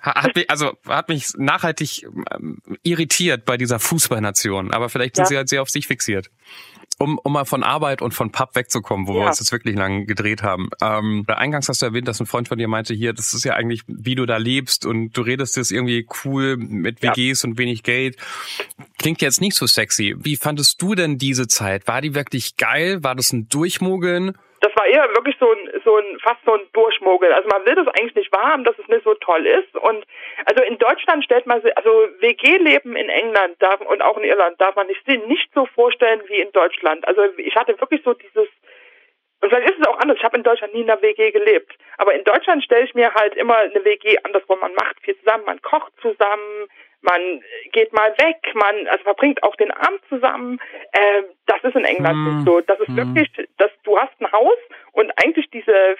[0.00, 5.28] Hat mich, also hat mich nachhaltig ähm, irritiert bei dieser Fußballnation, aber vielleicht sind ja.
[5.28, 6.30] sie halt sehr auf sich fixiert
[6.98, 9.20] um, um mal von Arbeit und von Pub wegzukommen, wo ja.
[9.20, 10.70] wir uns jetzt wirklich lang gedreht haben.
[10.80, 13.54] Ähm, eingangs hast du erwähnt, dass ein Freund von dir meinte, hier, das ist ja
[13.54, 17.48] eigentlich, wie du da lebst und du redest jetzt irgendwie cool mit WGs ja.
[17.48, 18.16] und wenig Geld.
[18.98, 20.14] Klingt jetzt nicht so sexy.
[20.18, 21.86] Wie fandest du denn diese Zeit?
[21.86, 23.02] War die wirklich geil?
[23.02, 24.32] War das ein Durchmogeln?
[24.66, 27.32] Das war eher wirklich so ein, so ein, fast so ein Durchmogeln.
[27.32, 29.76] Also man will das eigentlich nicht wahrhaben, dass es nicht so toll ist.
[29.76, 30.04] Und
[30.44, 34.60] also in Deutschland stellt man sich, also WG-Leben in England darf, und auch in Irland
[34.60, 37.06] darf man sich nicht so vorstellen wie in Deutschland.
[37.06, 38.48] Also ich hatte wirklich so dieses,
[39.40, 40.16] und vielleicht ist es auch anders.
[40.18, 41.72] Ich habe in Deutschland nie in einer WG gelebt.
[41.98, 44.58] Aber in Deutschland stelle ich mir halt immer eine WG andersrum.
[44.60, 46.68] Man macht viel zusammen, man kocht zusammen,
[47.06, 47.42] man
[47.72, 50.60] geht mal weg, man also verbringt auch den Abend zusammen.
[50.92, 52.36] Äh, das ist in England hm.
[52.36, 52.60] nicht so.
[52.60, 52.96] Das ist hm.
[52.96, 54.58] wirklich, dass du hast ein Haus
[54.92, 55.96] und eigentlich diese,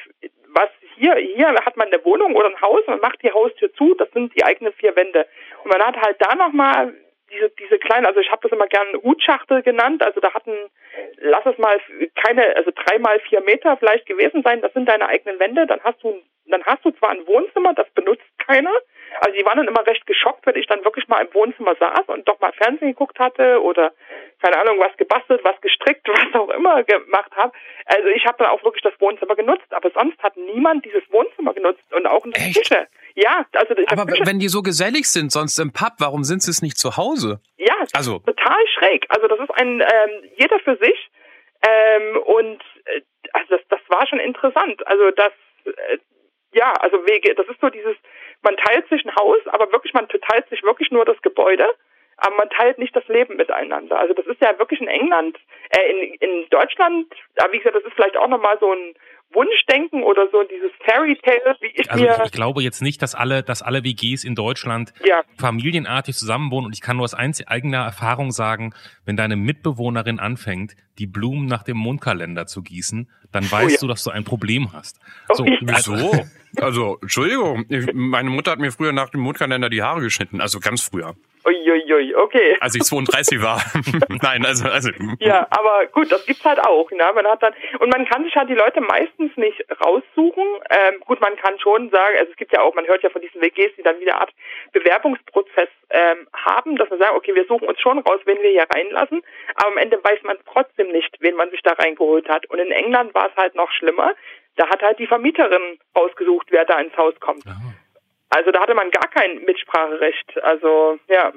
[0.48, 3.94] was hier, hier hat man eine Wohnung oder ein Haus, man macht die Haustür zu,
[3.94, 5.26] das sind die eigenen vier Wände.
[5.62, 6.94] Und man hat halt da nochmal
[7.30, 10.52] diese, diese kleinen, also ich habe das immer gerne Hutschachtel genannt, also da hatten,
[11.18, 11.78] lass es mal
[12.14, 16.02] keine, also dreimal vier Meter vielleicht gewesen sein, das sind deine eigenen Wände, dann hast
[16.02, 18.72] du, dann hast du zwar ein Wohnzimmer, das benutzt keiner,
[19.20, 22.08] also die waren dann immer recht geschockt, wenn ich dann wirklich mal im Wohnzimmer saß
[22.08, 23.92] und doch mal Fernsehen geguckt hatte oder
[24.40, 27.52] keine Ahnung, was gebastelt, was gestrickt, was auch immer gemacht habe.
[27.86, 31.54] Also ich habe dann auch wirklich das Wohnzimmer genutzt, aber sonst hat niemand dieses Wohnzimmer
[31.54, 32.56] genutzt und auch in der Echt?
[32.56, 32.88] Küche.
[33.14, 34.26] Ja, also aber Küche.
[34.26, 37.40] wenn die so gesellig sind, sonst im Pub, warum sind sie es nicht zu Hause?
[37.56, 39.06] Ja, also total schräg.
[39.08, 41.10] Also das ist ein ähm, jeder für sich
[41.66, 43.00] ähm, und äh,
[43.32, 44.86] also das, das war schon interessant.
[44.86, 45.32] Also das
[45.64, 45.98] äh,
[46.52, 47.96] ja, also Wege, das ist so dieses
[48.42, 51.66] man teilt sich ein Haus, aber wirklich, man teilt sich wirklich nur das Gebäude,
[52.18, 53.98] aber man teilt nicht das Leben miteinander.
[53.98, 55.38] Also das ist ja wirklich in England,
[55.70, 58.94] äh, in, in Deutschland, aber wie gesagt, das ist vielleicht auch nochmal so ein
[59.32, 62.16] Wunschdenken oder so dieses Fairy Tale, wie ich also mir.
[62.18, 65.22] Ich, ich glaube jetzt nicht, dass alle, dass alle WGs in Deutschland ja.
[65.38, 68.72] familienartig zusammenwohnen und ich kann nur aus eigener Erfahrung sagen,
[69.04, 73.78] wenn deine Mitbewohnerin anfängt, die Blumen nach dem Mondkalender zu gießen, dann weißt oh ja.
[73.80, 75.00] du, dass du ein Problem hast.
[75.28, 75.58] Oh so, ja.
[75.60, 76.24] wieso?
[76.60, 80.82] Also, Entschuldigung, meine Mutter hat mir früher nach dem Mondkalender die Haare geschnitten, also ganz
[80.82, 81.14] früher.
[81.46, 82.56] Uiuiui, okay.
[82.60, 83.62] Als ich 32 war.
[84.22, 84.90] Nein, also, also.
[85.20, 86.90] Ja, aber gut, das gibt's halt auch.
[86.90, 87.04] Ne?
[87.14, 90.44] Man hat dann und man kann sich halt die Leute meistens nicht raussuchen.
[90.70, 93.22] Ähm, gut, man kann schon sagen, also es gibt ja auch, man hört ja von
[93.22, 94.34] diesen WGs, die dann wieder eine Art
[94.72, 98.66] Bewerbungsprozess ähm, haben, dass man sagt, okay, wir suchen uns schon raus, wen wir hier
[98.68, 99.22] reinlassen,
[99.54, 102.46] aber am Ende weiß man trotzdem nicht, wen man sich da reingeholt hat.
[102.46, 104.14] Und in England war es halt noch schlimmer.
[104.56, 107.44] Da hat halt die Vermieterin ausgesucht, wer da ins Haus kommt.
[107.46, 107.50] Oh.
[108.30, 110.42] Also da hatte man gar kein Mitspracherecht.
[110.42, 111.32] Also ja.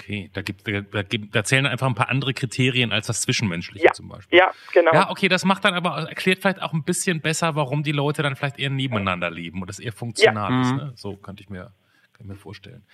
[0.00, 3.92] Okay, da gibt, da, da zählen einfach ein paar andere Kriterien als das Zwischenmenschliche ja,
[3.92, 4.38] zum Beispiel.
[4.38, 4.92] Ja, genau.
[4.92, 8.22] Ja, okay, das macht dann aber, erklärt vielleicht auch ein bisschen besser, warum die Leute
[8.22, 10.60] dann vielleicht eher nebeneinander leben und das eher funktional ja.
[10.62, 10.72] ist.
[10.72, 10.76] Mhm.
[10.76, 10.92] Ne?
[10.96, 11.72] So könnte ich mir,
[12.12, 12.84] kann ich mir vorstellen.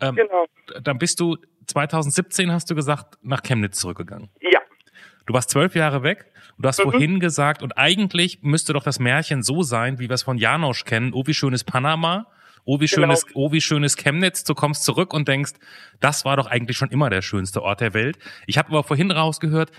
[0.00, 0.46] Ähm, genau.
[0.80, 4.30] Dann bist du 2017, hast du gesagt, nach Chemnitz zurückgegangen.
[4.40, 4.60] Ja.
[5.26, 6.26] Du warst zwölf Jahre weg.
[6.58, 6.90] Du hast mhm.
[6.90, 10.84] vorhin gesagt, und eigentlich müsste doch das Märchen so sein, wie wir es von Janosch
[10.84, 11.12] kennen.
[11.14, 12.26] Oh, wie schön ist Panama.
[12.66, 13.12] Oh, wie schön genau.
[13.12, 14.44] ist, oh, wie schön ist Chemnitz.
[14.44, 15.52] Du kommst zurück und denkst,
[16.00, 18.16] das war doch eigentlich schon immer der schönste Ort der Welt.
[18.46, 19.70] Ich habe aber vorhin rausgehört,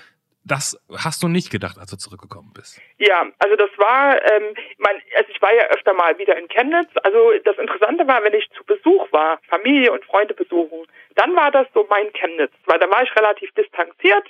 [0.46, 2.80] das hast du nicht gedacht, als du zurückgekommen bist.
[3.00, 6.90] Ja, also das war, ähm, mein, also ich war ja öfter mal wieder in Chemnitz.
[7.02, 11.50] Also das Interessante war, wenn ich zu Besuch war, Familie und Freunde besuchen, dann war
[11.50, 14.28] das so mein Chemnitz, weil da war ich relativ distanziert.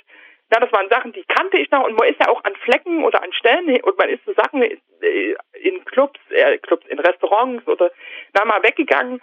[0.52, 3.04] Ja, das waren Sachen, die kannte ich noch und man ist ja auch an Flecken
[3.04, 7.90] oder an Stellen und man ist so Sachen in Clubs, äh, Clubs, in Restaurants oder
[8.32, 9.20] da mal weggegangen,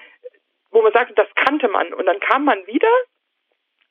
[0.72, 1.94] wo man sagte, das kannte man.
[1.94, 2.90] Und dann kam man wieder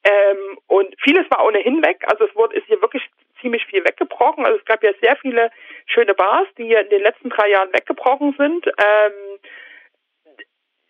[0.05, 2.05] ähm, und vieles war ohnehin weg.
[2.07, 3.09] Also es wurde, ist hier wirklich
[3.41, 4.45] ziemlich viel weggebrochen.
[4.45, 5.51] Also es gab ja sehr viele
[5.87, 8.67] schöne Bars, die hier in den letzten drei Jahren weggebrochen sind.
[8.67, 9.39] Ähm,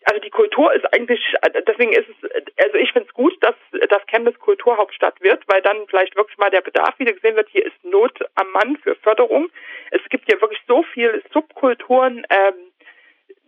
[0.05, 1.21] also die Kultur ist eigentlich,
[1.67, 2.31] deswegen ist es,
[2.63, 3.55] also ich finde es gut, dass,
[3.89, 7.65] dass Chemnitz Kulturhauptstadt wird, weil dann vielleicht wirklich mal der Bedarf wieder gesehen wird, hier
[7.65, 9.49] ist Not am Mann für Förderung.
[9.91, 12.53] Es gibt ja wirklich so viele Subkulturen, ähm,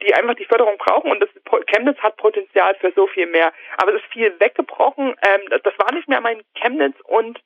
[0.02, 1.30] die einfach die Förderung brauchen und das
[1.68, 3.54] Chemnitz hat Potenzial für so viel mehr.
[3.78, 5.16] Aber es ist viel weggebrochen.
[5.22, 7.40] Ähm, das war nicht mehr mein Chemnitz und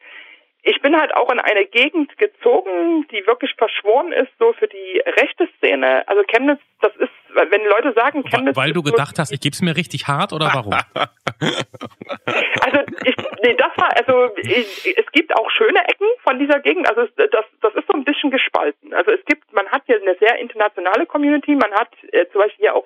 [0.62, 5.02] ich bin halt auch in eine Gegend gezogen, die wirklich verschworen ist, so für die
[5.06, 6.08] rechte Szene.
[6.08, 8.58] Also Chemnitz, das ist, wenn Leute sagen, Chemnitz.
[8.58, 10.74] Weil du gedacht hast, ich gebe es mir richtig hart oder warum?
[11.40, 16.90] also ich, nee, das war, also ich, es gibt auch schöne Ecken von dieser Gegend.
[16.90, 18.94] Also das, das ist so ein bisschen gespalten.
[18.94, 21.56] Also es gibt, man hat hier eine sehr internationale Community.
[21.56, 22.86] Man hat äh, zum Beispiel hier auch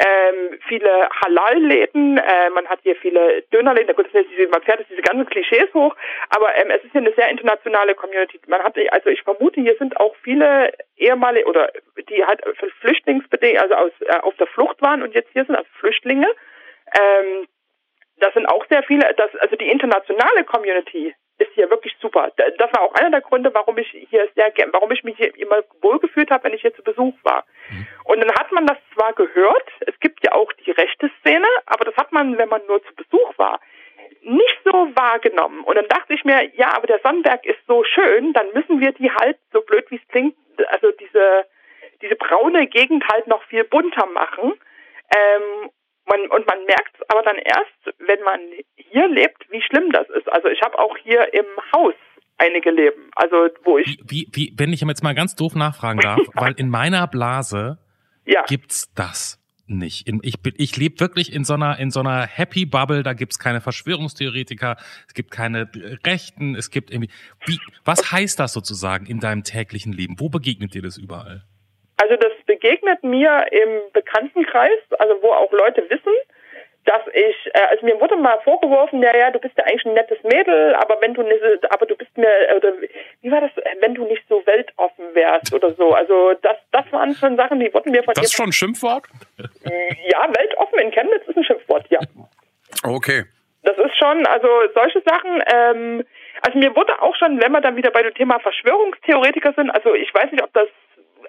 [0.00, 2.16] ähm, viele Halal-Läden.
[2.16, 3.94] Äh, man hat hier viele Dönerläden.
[3.94, 5.94] Gut, ist, man fährt jetzt diese ganzen Klischees hoch,
[6.30, 8.40] aber ähm, es ist hier eine sehr internationale Community.
[8.46, 11.70] Man hat, also ich vermute, hier sind auch viele ehemalige oder
[12.08, 12.42] die halt
[12.80, 16.28] flüchtlingsbedingt, also aus äh, auf der Flucht waren und jetzt hier sind als Flüchtlinge.
[16.98, 17.46] Ähm,
[18.18, 22.30] das sind auch sehr viele, das, also die internationale Community ist hier wirklich super.
[22.36, 25.62] Das war auch einer der Gründe, warum ich hier sehr warum ich mich hier immer
[25.80, 27.44] wohlgefühlt habe, wenn ich hier zu Besuch war.
[28.10, 31.84] Und dann hat man das zwar gehört, es gibt ja auch die rechte Szene, aber
[31.84, 33.60] das hat man, wenn man nur zu Besuch war,
[34.22, 35.60] nicht so wahrgenommen.
[35.60, 38.90] Und dann dachte ich mir, ja, aber der Sonnenberg ist so schön, dann müssen wir
[38.90, 40.34] die halt, so blöd wie es klingt,
[40.70, 41.46] also diese,
[42.02, 44.54] diese braune Gegend halt noch viel bunter machen.
[45.16, 45.70] Ähm,
[46.06, 48.40] man, und man merkt es aber dann erst, wenn man
[48.74, 50.28] hier lebt, wie schlimm das ist.
[50.32, 51.94] Also ich habe auch hier im Haus
[52.38, 53.12] einige leben.
[53.14, 54.00] Also wo ich.
[54.04, 57.78] Wie, wie, wenn ich jetzt mal ganz doof nachfragen darf, weil in meiner Blase
[58.30, 58.44] ja.
[58.46, 60.08] gibt's das nicht.
[60.22, 63.02] Ich bin, ich lebe wirklich in so einer in so einer Happy Bubble.
[63.02, 65.70] Da gibt's keine Verschwörungstheoretiker, es gibt keine
[66.04, 67.10] Rechten, es gibt irgendwie.
[67.46, 70.16] Wie, was heißt das sozusagen in deinem täglichen Leben?
[70.18, 71.42] Wo begegnet dir das überall?
[72.02, 76.14] Also das begegnet mir im Bekanntenkreis, also wo auch Leute wissen,
[76.84, 79.94] dass ich, äh, also mir wurde mal vorgeworfen, ja, ja, du bist ja eigentlich ein
[79.94, 82.72] nettes Mädel, aber wenn du nicht, aber du bist mir, oder
[83.20, 85.92] wie war das, wenn du nicht so weltoffen wärst oder so.
[85.92, 89.04] Also das, das waren schon Sachen, die wurden mir von Das ist schon ein Schimpfwort?
[90.12, 92.00] Ja, weltoffen in Chemnitz ist ein Schimpfwort, ja.
[92.82, 93.24] Okay.
[93.62, 96.04] Das ist schon, also solche Sachen, ähm,
[96.42, 99.94] also mir wurde auch schon, wenn wir dann wieder bei dem Thema Verschwörungstheoretiker sind, also
[99.94, 100.68] ich weiß nicht, ob das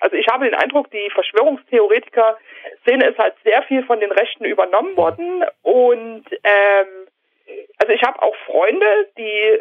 [0.02, 4.98] also ich habe den Eindruck, die Verschwörungstheoretiker-Szene ist halt sehr viel von den Rechten übernommen
[4.98, 5.46] worden.
[5.62, 7.08] Und ähm,
[7.78, 9.60] also ich habe auch Freunde, die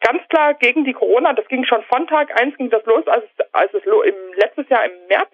[0.00, 3.24] ganz klar gegen die Corona, das ging schon von Tag eins ging das los, als,
[3.52, 5.30] als es im letztes Jahr im März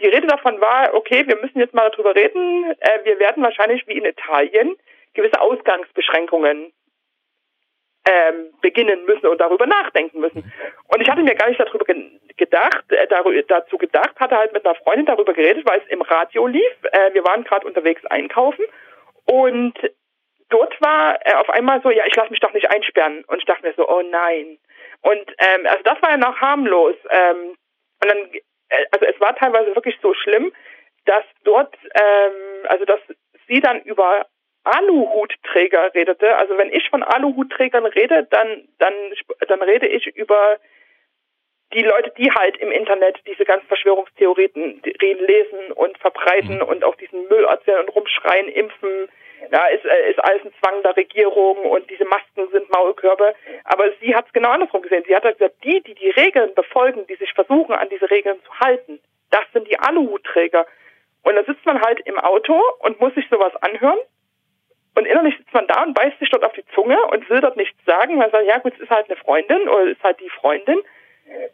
[0.00, 3.86] die Rede davon war, okay, wir müssen jetzt mal darüber reden, äh, wir werden wahrscheinlich
[3.86, 4.76] wie in Italien
[5.14, 6.72] gewisse Ausgangsbeschränkungen
[8.06, 10.52] ähm, beginnen müssen und darüber nachdenken müssen.
[10.88, 13.06] Und ich hatte mir gar nicht darüber ge gedacht, äh,
[13.48, 16.72] dazu gedacht, hatte halt mit einer Freundin darüber geredet, weil es im Radio lief.
[16.92, 18.64] Äh, wir waren gerade unterwegs einkaufen
[19.26, 19.74] und
[20.48, 23.24] dort war äh, auf einmal so, ja, ich lasse mich doch nicht einsperren.
[23.24, 24.58] Und ich dachte mir so, oh nein.
[25.02, 26.96] Und ähm, also das war ja noch harmlos.
[27.08, 27.56] Ähm,
[28.02, 28.30] und dann,
[28.68, 30.52] äh, also es war teilweise wirklich so schlimm,
[31.06, 33.00] dass dort, ähm, also dass
[33.48, 34.26] sie dann über
[34.64, 36.36] Aluhutträger redete.
[36.36, 38.94] Also wenn ich von Aluhutträgern rede, dann, dann,
[39.48, 40.58] dann rede ich über
[41.72, 46.62] die Leute, die halt im Internet diese ganzen Verschwörungstheorien lesen und verbreiten mhm.
[46.62, 49.08] und auch diesen Müll erzählen und rumschreien, impfen,
[49.52, 53.34] ja, ist, äh, ist alles ein Zwang der Regierung und diese Masken sind Maulkörbe.
[53.64, 55.04] Aber sie hat es genau andersrum gesehen.
[55.06, 58.38] Sie hat halt gesagt, die, die die Regeln befolgen, die sich versuchen, an diese Regeln
[58.44, 60.66] zu halten, das sind die Aluhutträger.
[61.22, 63.98] Und da sitzt man halt im Auto und muss sich sowas anhören
[64.94, 67.56] und innerlich sitzt man da und beißt sich dort auf die Zunge und will dort
[67.56, 70.04] nichts sagen, weil man sagt, ja gut, es ist halt eine Freundin oder es ist
[70.04, 70.78] halt die Freundin.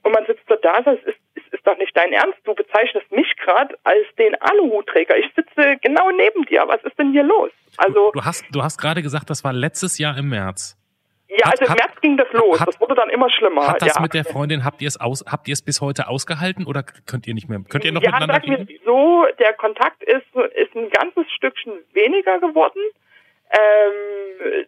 [0.03, 2.38] Und man sitzt dort da und sagt, es ist, es ist doch nicht dein Ernst.
[2.44, 5.18] Du bezeichnest mich gerade als den Aluhutträger.
[5.18, 6.64] Ich sitze genau neben dir.
[6.66, 7.51] Was ist denn hier los?
[7.77, 10.79] Also du, du hast, du hast gerade gesagt, das war letztes Jahr im März.
[11.29, 12.59] Ja, also im hat, März ging das los.
[12.61, 13.66] Hat, das wurde dann immer schlimmer.
[13.66, 14.01] Hat das ja.
[14.01, 17.27] mit der Freundin, habt ihr es aus, habt ihr es bis heute ausgehalten oder könnt
[17.27, 18.68] ihr nicht mehr, könnt ihr noch ja, miteinander reden?
[18.85, 22.81] so, der Kontakt ist, ist ein ganzes Stückchen weniger geworden.
[23.50, 24.66] Ähm,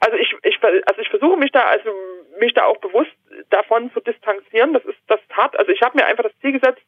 [0.00, 1.90] also ich, ich, also ich versuche mich da, also
[2.38, 3.10] mich da auch bewusst
[3.50, 4.72] davon zu distanzieren.
[4.72, 5.58] Das ist das hart.
[5.58, 6.82] Also ich habe mir einfach das Ziel gesetzt,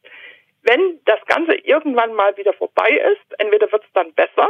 [0.62, 4.49] wenn das Ganze irgendwann mal wieder vorbei ist, entweder wird es dann besser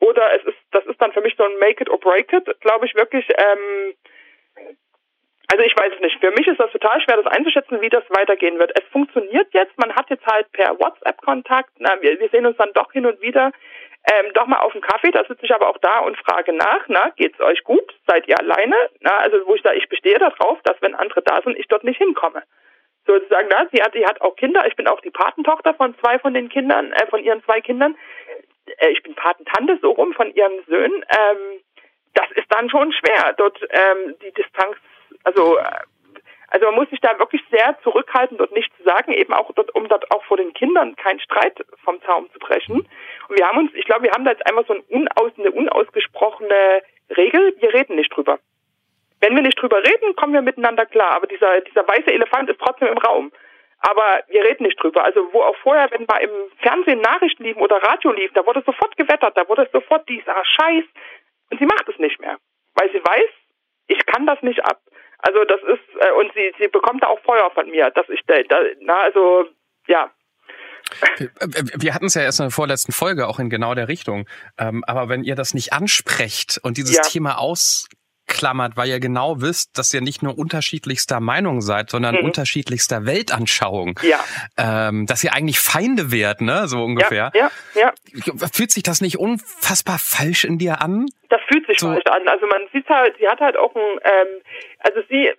[0.00, 2.60] oder es ist, das ist dann für mich so ein Make it or break it,
[2.60, 3.26] glaube ich wirklich.
[3.30, 3.94] Ähm,
[5.48, 6.18] also ich weiß es nicht.
[6.20, 8.72] Für mich ist das total schwer, das einzuschätzen, wie das weitergehen wird.
[8.78, 9.78] Es funktioniert jetzt.
[9.78, 11.70] Man hat jetzt halt per WhatsApp Kontakt.
[11.78, 13.52] Na, wir, wir sehen uns dann doch hin und wieder.
[14.08, 16.84] Ähm, doch mal auf dem Kaffee, da sitze ich aber auch da und frage nach,
[16.86, 17.92] na, geht's euch gut?
[18.06, 18.76] Seid ihr alleine?
[19.00, 21.82] Na, also wo ich sage, ich bestehe darauf, dass wenn andere da sind, ich dort
[21.82, 22.42] nicht hinkomme.
[23.04, 26.20] Sozusagen, na, sie hat, sie hat auch Kinder, ich bin auch die Patentochter von zwei
[26.20, 27.96] von den Kindern, äh, von ihren zwei Kindern.
[28.78, 31.04] Äh, ich bin Patentante so rum von ihren Söhnen.
[31.10, 31.60] Ähm,
[32.14, 34.76] das ist dann schon schwer, dort ähm, die Distanz,
[35.24, 35.64] also äh,
[36.48, 39.74] also man muss sich da wirklich sehr zurückhalten, dort nichts zu sagen, eben auch dort,
[39.74, 42.88] um dort auch vor den Kindern keinen Streit vom Zaum zu brechen.
[43.28, 46.82] Wir haben uns, ich glaube, wir haben da jetzt einfach so ein unaus, eine unausgesprochene
[47.16, 48.38] Regel, wir reden nicht drüber.
[49.20, 51.12] Wenn wir nicht drüber reden, kommen wir miteinander klar.
[51.12, 53.32] Aber dieser, dieser weiße Elefant ist trotzdem im Raum.
[53.80, 55.04] Aber wir reden nicht drüber.
[55.04, 58.62] Also wo auch vorher, wenn mal im Fernsehen Nachrichten liefen oder Radio lief, da wurde
[58.64, 60.84] sofort gewettert, da wurde sofort dieser Scheiß.
[61.50, 62.36] Und sie macht es nicht mehr.
[62.74, 63.30] Weil sie weiß,
[63.88, 64.80] ich kann das nicht ab.
[65.18, 68.20] Also das ist, äh, und sie, sie bekommt da auch Feuer von mir, dass ich
[68.26, 68.36] da
[68.80, 69.46] na, also,
[69.86, 70.10] ja.
[71.76, 74.26] Wir hatten es ja erst in der vorletzten Folge auch in genau der Richtung.
[74.58, 77.02] Ähm, aber wenn ihr das nicht ansprecht und dieses ja.
[77.02, 77.88] Thema aus
[78.36, 82.24] ausklammert, weil ihr genau wisst, dass ihr nicht nur unterschiedlichster Meinung seid, sondern mhm.
[82.24, 83.98] unterschiedlichster Weltanschauung.
[84.02, 84.20] Ja.
[84.58, 86.66] Ähm, dass ihr eigentlich Feinde wärt, ne?
[86.66, 87.30] So ungefähr.
[87.34, 88.48] Ja, ja, ja.
[88.52, 91.06] Fühlt sich das nicht unfassbar falsch in dir an?
[91.28, 91.88] Das fühlt sich so.
[91.88, 92.28] falsch an.
[92.28, 94.42] Also man sieht halt, sie hat halt auch ein, ähm,
[94.80, 95.30] also sie,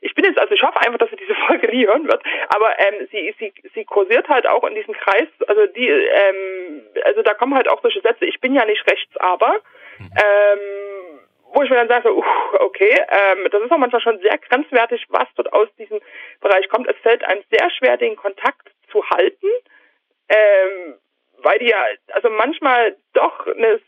[0.00, 2.78] ich bin jetzt, also ich hoffe einfach, dass sie diese Folge nie hören wird, aber
[2.78, 7.34] ähm, sie, sie, sie kursiert halt auch in diesem Kreis, also die, ähm, also da
[7.34, 9.60] kommen halt auch solche Sätze, ich bin ja nicht rechts, aber,
[9.98, 10.10] mhm.
[10.16, 11.18] ähm,
[11.52, 12.24] wo ich mir dann sage, uh,
[12.60, 16.00] okay, ähm, das ist auch manchmal schon sehr grenzwertig, was dort aus diesem
[16.40, 16.88] Bereich kommt.
[16.88, 19.48] Es fällt einem sehr schwer, den Kontakt zu halten,
[20.28, 20.94] ähm,
[21.38, 23.80] weil die ja, also manchmal doch eine,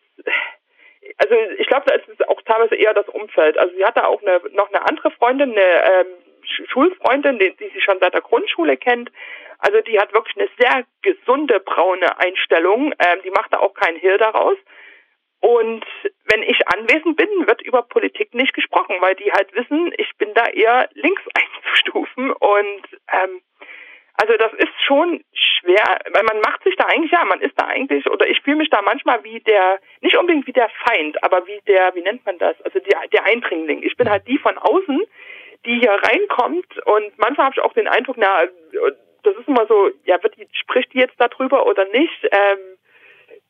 [1.18, 3.58] also ich glaube, da ist es auch teilweise eher das Umfeld.
[3.58, 6.06] Also sie hatte auch eine, noch eine andere Freundin, eine ähm,
[6.68, 9.10] Schulfreundin, die, die sie schon seit der Grundschule kennt.
[9.58, 12.94] Also die hat wirklich eine sehr gesunde braune Einstellung.
[12.98, 14.56] Ähm, die macht da auch keinen Hehl daraus.
[15.40, 15.84] Und
[16.26, 20.34] wenn ich anwesend bin, wird über Politik nicht gesprochen, weil die halt wissen, ich bin
[20.34, 22.30] da eher links einzustufen.
[22.32, 23.40] Und ähm,
[24.20, 27.66] also das ist schon schwer, weil man macht sich da eigentlich, ja, man ist da
[27.68, 31.46] eigentlich, oder ich fühle mich da manchmal wie der, nicht unbedingt wie der Feind, aber
[31.46, 33.82] wie der, wie nennt man das, also der, der Eindringling.
[33.82, 35.00] Ich bin halt die von außen,
[35.64, 38.44] die hier reinkommt und manchmal habe ich auch den Eindruck, na,
[39.22, 42.28] das ist immer so, ja, wird die, spricht die jetzt darüber oder nicht?
[42.30, 42.58] Ähm,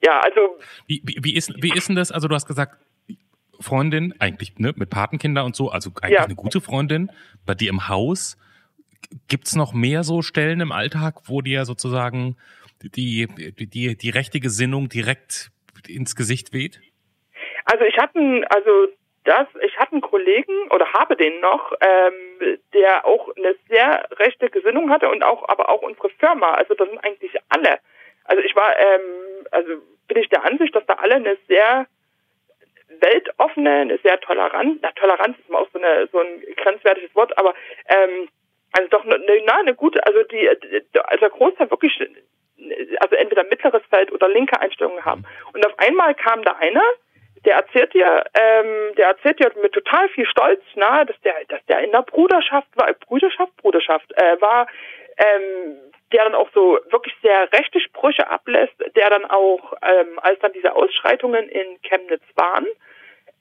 [0.03, 0.59] ja, also.
[0.87, 2.11] Wie, wie, wie, ist, wie ist denn das?
[2.13, 2.77] Also, du hast gesagt,
[3.61, 6.25] Freundin, eigentlich ne, mit Patenkinder und so, also eigentlich ja.
[6.25, 7.11] eine gute Freundin,
[7.47, 8.39] bei dir im Haus.
[9.29, 12.37] Gibt's noch mehr so Stellen im Alltag, wo dir sozusagen
[12.83, 15.51] die, die, die rechte Gesinnung direkt
[15.89, 16.81] ins Gesicht weht?
[17.65, 18.89] Also ich hatte, also
[19.25, 24.49] das, ich hatte einen Kollegen oder habe den noch, ähm, der auch eine sehr rechte
[24.51, 26.53] Gesinnung hatte und auch, aber auch unsere Firma.
[26.53, 27.79] Also das sind eigentlich alle.
[28.31, 31.87] Also ich war ähm, also bin ich der Ansicht, dass da alle eine sehr
[33.01, 37.37] weltoffene, eine sehr tolerant, na, Toleranz ist immer auch so, eine, so ein grenzwertiges Wort,
[37.39, 37.55] aber
[37.89, 38.29] ähm,
[38.73, 41.99] also doch eine, na, eine gute, also die, also der Großteil wirklich,
[43.01, 45.25] also entweder mittleres Feld oder linke Einstellungen haben.
[45.53, 46.83] Und auf einmal kam da einer,
[47.45, 51.65] der erzählt dir, ähm, der erzählt dir mit total viel Stolz, na, dass der, dass
[51.67, 54.67] der in der Bruderschaft war, Bruderschaft, Bruderschaft, äh, war,
[55.17, 60.39] ähm, der dann auch so wirklich sehr rechte Sprüche ablässt, der dann auch, ähm, als
[60.41, 62.67] dann diese Ausschreitungen in Chemnitz waren,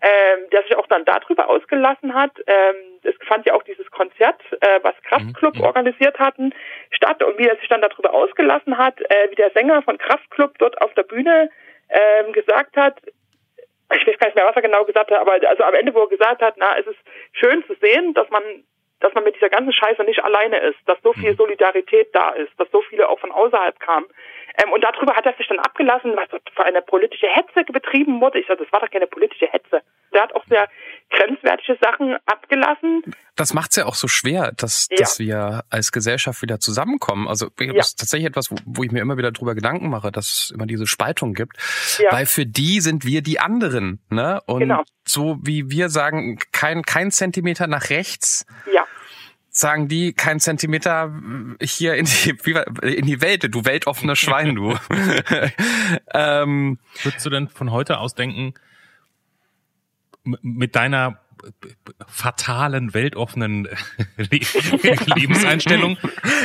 [0.01, 2.31] ähm, der sich auch dann darüber ausgelassen hat.
[2.47, 5.63] Ähm, es fand ja auch dieses Konzert, äh, was Kraftklub mhm.
[5.63, 6.53] organisiert hatten,
[6.91, 10.57] statt und wie er sich dann darüber ausgelassen hat, äh, wie der Sänger von Kraftklub
[10.59, 11.49] dort auf der Bühne
[11.89, 12.95] ähm, gesagt hat,
[13.95, 16.01] ich weiß gar nicht mehr, was er genau gesagt hat, aber also am Ende, wo
[16.01, 16.99] er gesagt hat, na, es ist
[17.33, 18.43] schön zu sehen, dass man
[18.99, 21.37] dass man mit dieser ganzen Scheiße nicht alleine ist, dass so viel mhm.
[21.37, 24.07] Solidarität da ist, dass so viele auch von außerhalb kamen.
[24.63, 28.39] Ähm, und darüber hat er sich dann abgelassen, was für eine politische Hetze betrieben wurde.
[28.39, 29.81] Ich sage, das war doch keine politische Hetze.
[30.13, 30.67] Der hat auch sehr
[31.09, 33.01] grenzwertige Sachen abgelassen.
[33.35, 34.97] Das macht es ja auch so schwer, dass, ja.
[34.97, 37.27] dass wir als Gesellschaft wieder zusammenkommen.
[37.27, 37.73] Also das ja.
[37.79, 40.65] ist tatsächlich etwas, wo, wo, ich mir immer wieder drüber Gedanken mache, dass es immer
[40.65, 41.57] diese Spaltung gibt.
[41.99, 42.11] Ja.
[42.11, 43.99] Weil für die sind wir die anderen.
[44.09, 44.41] Ne?
[44.45, 44.83] Und genau.
[45.05, 48.45] so wie wir sagen, kein, kein Zentimeter nach rechts.
[48.71, 48.85] Ja
[49.51, 51.13] sagen die kein Zentimeter
[51.61, 52.35] hier in die,
[52.81, 54.77] in die Welt, du weltoffener Schwein, du.
[56.13, 58.53] ähm, Würdest du denn von heute aus denken,
[60.41, 61.19] mit deiner
[62.07, 63.67] fatalen, weltoffenen
[65.15, 65.97] Lebenseinstellung.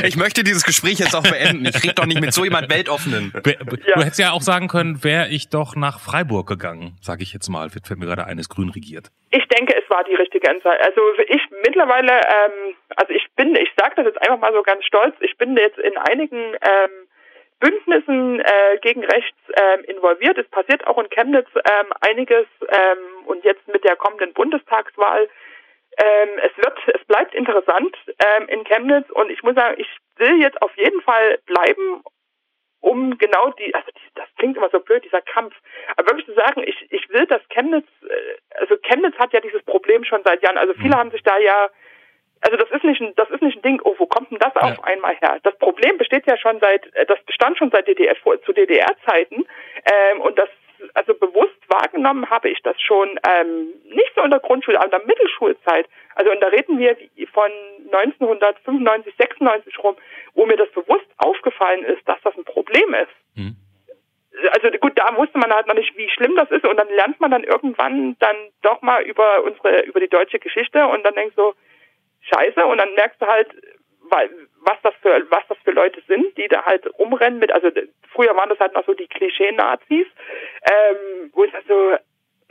[0.05, 1.66] Ich möchte dieses Gespräch jetzt auch beenden.
[1.66, 3.33] Ich rede doch nicht mit so jemand weltoffenen.
[3.33, 4.03] Du ja.
[4.03, 7.75] hättest ja auch sagen können, wäre ich doch nach Freiburg gegangen, sage ich jetzt mal,
[7.75, 9.11] wird mir gerade eines grün regiert.
[9.31, 10.87] Ich denke, es war die richtige Entscheidung.
[10.87, 14.85] Also ich mittlerweile, ähm, also ich bin, ich sage das jetzt einfach mal so ganz
[14.85, 17.09] stolz, ich bin jetzt in einigen ähm,
[17.61, 20.38] Bündnissen äh, gegen rechts ähm, involviert.
[20.38, 25.29] Es passiert auch in Chemnitz ähm, einiges ähm, und jetzt mit der kommenden Bundestagswahl.
[25.96, 30.40] Ähm, es wird, es bleibt interessant ähm, in Chemnitz und ich muss sagen, ich will
[30.40, 32.02] jetzt auf jeden Fall bleiben
[32.85, 35.55] um genau die, also die, das klingt immer so blöd, dieser Kampf,
[35.96, 39.63] aber wirklich zu sagen, ich, ich will, dass Chemnitz, äh, also Chemnitz hat ja dieses
[39.63, 40.96] Problem schon seit Jahren, also viele mhm.
[40.96, 41.71] haben sich da ja,
[42.45, 44.53] also das ist nicht ein, das ist nicht ein Ding, oh, wo kommt denn das
[44.55, 44.63] ja.
[44.63, 45.38] auf einmal her?
[45.42, 48.15] Das Problem besteht ja schon seit, äh, das bestand schon seit DDR,
[48.45, 49.47] zu DDR-Zeiten,
[49.85, 50.49] ähm, und das
[50.92, 54.90] also bewusst wahrgenommen habe ich das schon ähm, nicht so in der Grundschule, aber in
[54.90, 55.88] der Mittelschulzeit.
[56.15, 56.95] Also und da reden wir
[57.33, 57.51] von
[57.87, 59.97] 1995, 96 rum,
[60.35, 63.37] wo mir das bewusst aufgefallen ist, dass das ein Problem ist.
[63.37, 63.57] Mhm.
[64.53, 67.19] Also gut, da wusste man halt noch nicht, wie schlimm das ist und dann lernt
[67.21, 71.37] man dann irgendwann dann doch mal über unsere, über die deutsche Geschichte und dann denkst
[71.37, 71.55] du,
[72.33, 73.48] scheiße und dann merkst du halt,
[74.10, 77.70] was das für was das für Leute sind, die da halt rumrennen mit, also
[78.12, 80.06] früher waren das halt noch so die Klischee-Nazis,
[80.70, 81.96] ähm, wo ich also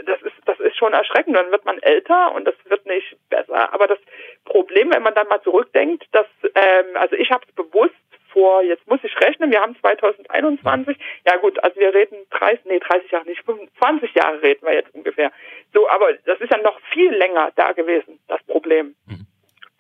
[0.06, 1.36] das ist das ist schon erschreckend.
[1.36, 3.74] Dann wird man älter und das wird nicht besser.
[3.74, 4.00] Aber das
[4.46, 7.94] Problem, wenn man dann mal zurückdenkt, dass ähm, also ich habe es bewusst
[8.34, 10.98] vor, jetzt muss ich rechnen, wir haben 2021,
[11.28, 14.94] ja gut, also wir reden 30, nee 30 Jahre nicht, 25 Jahre reden wir jetzt
[14.94, 15.32] ungefähr.
[15.72, 18.96] So, aber das ist ja noch viel länger da gewesen, das Problem.
[19.06, 19.28] Mhm.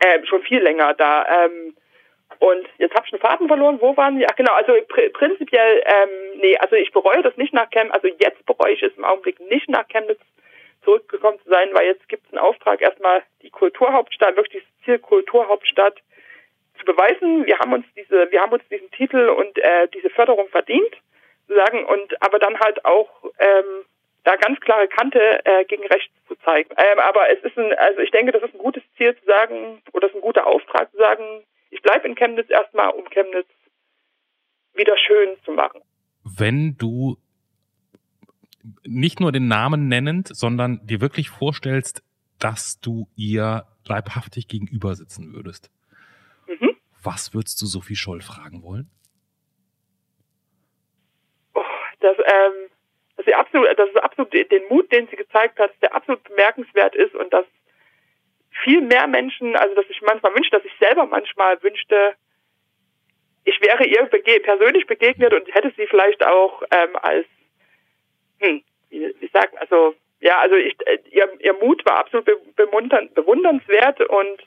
[0.03, 1.45] Ähm, schon viel länger da.
[1.45, 1.75] Ähm,
[2.39, 3.79] und jetzt habe ich einen Faden verloren.
[3.79, 4.27] Wo waren wir?
[4.29, 8.07] Ach genau, also pr prinzipiell, ähm, nee, also ich bereue das nicht nach Chemnitz, also
[8.07, 10.19] jetzt bereue ich es im Augenblick nicht nach Chemnitz
[10.83, 14.99] zurückgekommen zu sein, weil jetzt gibt es einen Auftrag, erstmal die Kulturhauptstadt, wirklich dieses Ziel
[14.99, 16.01] Kulturhauptstadt
[16.79, 17.45] zu beweisen.
[17.45, 20.95] Wir haben uns diese, wir haben uns diesen Titel und äh, diese Förderung verdient,
[21.47, 23.85] sagen, und aber dann halt auch ähm,
[24.23, 26.69] da ganz klare Kante äh, gegen rechts zu zeigen.
[26.77, 29.81] Ähm, aber es ist ein, also ich denke, das ist ein gutes Ziel zu sagen,
[29.91, 33.47] oder das ist ein guter Auftrag zu sagen, ich bleibe in Chemnitz erstmal, um Chemnitz
[34.73, 35.81] wieder schön zu machen.
[36.23, 37.17] Wenn du
[38.83, 42.03] nicht nur den Namen nennend, sondern dir wirklich vorstellst,
[42.39, 45.69] dass du ihr leibhaftig gegenüber sitzen würdest.
[46.47, 46.77] Mhm.
[47.01, 48.89] Was würdest du Sophie Scholl fragen wollen?
[51.53, 51.61] Oh,
[51.99, 52.69] das, ähm,
[53.23, 56.95] dass sie absolut, dass es absolut den Mut, den sie gezeigt hat, der absolut bemerkenswert
[56.95, 57.45] ist und dass
[58.63, 62.15] viel mehr Menschen, also dass ich manchmal wünsche, dass ich selber manchmal wünschte,
[63.45, 67.25] ich wäre ihr bege persönlich begegnet und hätte sie vielleicht auch ähm, als,
[68.39, 73.99] hm, wie, wie sagen, also ja, also ich, äh, ihr, ihr Mut war absolut bewundernswert
[74.01, 74.41] und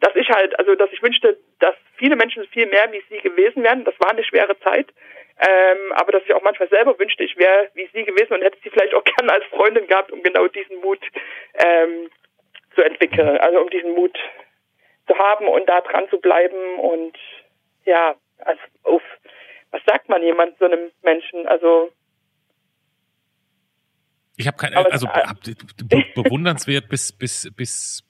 [0.00, 3.62] dass ich halt, also dass ich wünschte, dass viele Menschen viel mehr wie sie gewesen
[3.62, 3.84] wären.
[3.84, 4.88] Das war eine schwere Zeit.
[5.44, 8.58] Ähm, aber dass ich auch manchmal selber wünschte, ich wäre wie sie gewesen und hätte
[8.62, 11.00] sie vielleicht auch gerne als Freundin gehabt, um genau diesen Mut
[11.54, 12.10] ähm,
[12.74, 14.16] zu entwickeln, also um diesen Mut
[15.08, 17.16] zu haben und da dran zu bleiben und
[17.84, 19.02] ja, also uff,
[19.72, 21.46] was sagt man jemand so einem Menschen?
[21.48, 21.90] Also
[24.36, 25.06] ich habe keine, also
[25.84, 28.04] be bewundernswert bis bis bis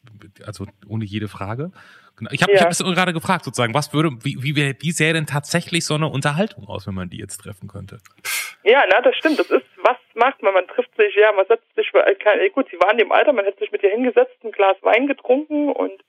[0.46, 1.72] also ohne jede Frage.
[2.16, 2.30] Genau.
[2.32, 2.58] Ich habe ja.
[2.58, 5.94] ich hab es gerade gefragt sozusagen, was würde wie wie wie sähe denn tatsächlich so
[5.94, 7.98] eine Unterhaltung aus, wenn man die jetzt treffen könnte?
[8.64, 9.38] Ja, na das stimmt.
[9.38, 10.54] Das ist was macht man?
[10.54, 13.58] Man trifft sich, ja, man setzt sich, äh, gut, sie waren im Alter, man hätte
[13.58, 16.02] sich mit ihr hingesetzt, ein Glas Wein getrunken und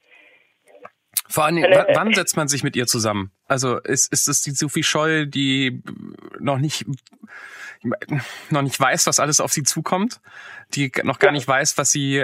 [1.34, 3.32] vor allem, äh, wann setzt man sich mit ihr zusammen?
[3.48, 5.82] Also ist, ist es die Sophie Scholl, die
[6.40, 6.86] noch nicht
[8.52, 10.22] noch nicht weiß, was alles auf sie zukommt,
[10.76, 12.24] die noch gar nicht weiß, was sie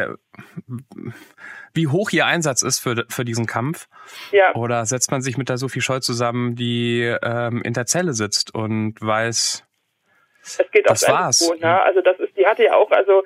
[1.73, 3.87] wie hoch ihr Einsatz ist für, für diesen Kampf?
[4.31, 4.53] Ja.
[4.53, 8.53] Oder setzt man sich mit der Sophie Scholl zusammen, die ähm, in der Zelle sitzt
[8.53, 9.65] und weiß,
[10.43, 11.41] es geht das war's.
[11.41, 11.81] Niveau, ne?
[11.81, 13.23] Also das ist, die hatte ja auch, also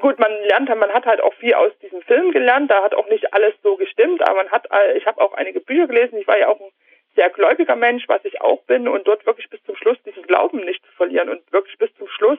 [0.00, 2.70] gut, man lernt, man hat halt auch viel aus diesem Film gelernt.
[2.70, 5.86] Da hat auch nicht alles so gestimmt, aber man hat, ich habe auch einige Bücher
[5.86, 6.18] gelesen.
[6.18, 6.70] Ich war ja auch ein
[7.16, 10.60] sehr gläubiger Mensch, was ich auch bin, und dort wirklich bis zum Schluss diesen Glauben
[10.60, 12.38] nicht zu verlieren und wirklich bis zum Schluss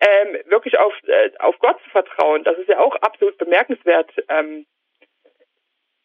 [0.00, 2.44] ähm, wirklich auf äh, auf Gott zu vertrauen.
[2.44, 4.10] Das ist ja auch absolut bemerkenswert.
[4.28, 4.66] Ähm,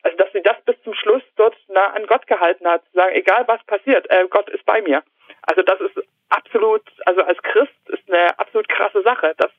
[0.04, 3.16] also dass sie das bis zum Schluss dort nah an Gott gehalten hat, zu sagen,
[3.16, 5.04] egal was passiert, äh, Gott ist bei mir.
[5.42, 5.98] Also das ist
[6.30, 9.34] absolut, also als Christ ist eine absolut krasse Sache.
[9.38, 9.52] Das,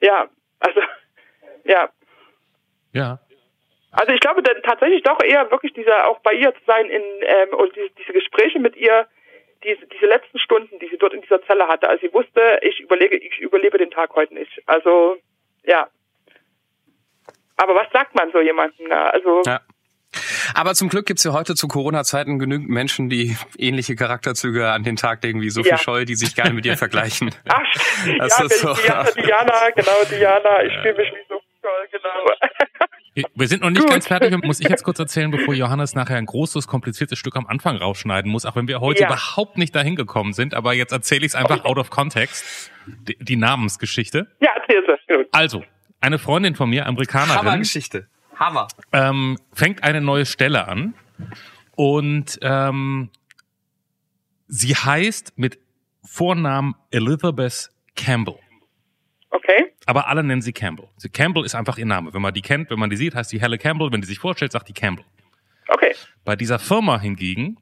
[0.00, 0.28] ja,
[0.60, 0.80] also,
[1.64, 1.88] ja.
[2.92, 3.18] Ja.
[3.92, 7.02] Also ich glaube dann tatsächlich doch eher wirklich dieser, auch bei ihr zu sein in,
[7.22, 9.06] ähm, und diese, diese Gespräche mit ihr,
[9.62, 12.80] diese, diese letzten Stunden, die sie dort in dieser Zelle hatte, als sie wusste, ich
[12.80, 14.62] überlege, ich überlebe den Tag heute nicht.
[14.66, 15.16] Also,
[15.64, 15.88] ja.
[17.56, 18.88] Aber was sagt man so jemandem?
[18.88, 19.12] Ne?
[19.12, 19.60] Also, ja.
[20.54, 24.96] Aber zum Glück gibt's ja heute zu Corona-Zeiten genügend Menschen, die ähnliche Charakterzüge an den
[24.96, 25.78] Tag legen wie Sophie ja.
[25.78, 27.30] Scholl, die sich gerne mit ihr vergleichen.
[27.48, 27.60] Ach,
[28.18, 28.74] das ja, ist so.
[28.74, 31.40] Diana, Diana, genau, Diana, ich fühle mich wie so
[31.90, 33.28] genau.
[33.36, 33.90] Wir sind noch nicht Gut.
[33.90, 34.36] ganz fertig.
[34.42, 38.30] Muss ich jetzt kurz erzählen, bevor Johannes nachher ein großes, kompliziertes Stück am Anfang rausschneiden
[38.30, 39.06] muss, auch wenn wir heute Ja.
[39.08, 40.52] überhaupt nicht dahin gekommen sind.
[40.54, 42.70] Aber jetzt erzähle ich es einfach out of context.
[42.86, 44.26] Die, die Namensgeschichte.
[44.40, 45.26] Ja, erzähl es.
[45.30, 45.64] Also,
[46.00, 48.08] eine Freundin von mir, Amerikanerin, Hammergeschichte.
[48.38, 48.68] Hammer.
[48.92, 50.94] ähm, fängt eine neue Stelle an
[51.76, 53.10] und ähm,
[54.48, 55.58] sie heißt mit
[56.04, 58.38] Vornamen Elizabeth Campbell.
[59.30, 59.72] Okay.
[59.86, 60.88] Aber alle nennen sie Campbell.
[60.96, 62.14] Sie, Campbell ist einfach ihr Name.
[62.14, 63.90] Wenn man die kennt, wenn man die sieht, heißt die Helle Campbell.
[63.90, 65.04] Wenn die sich vorstellt, sagt die Campbell.
[65.68, 65.94] Okay.
[66.24, 67.58] Bei dieser Firma hingegen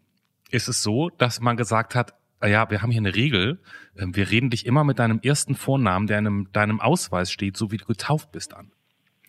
[0.50, 3.60] ist es so, dass man gesagt hat, ah ja, wir haben hier eine Regel.
[3.96, 7.56] ähm, Wir reden dich immer mit deinem ersten Vornamen, der in einem, deinem Ausweis steht,
[7.56, 8.70] so wie du getauft bist an.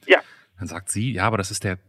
[0.05, 0.19] Ja.
[0.57, 1.79] Dann sagt sie, ja, aber das ist der,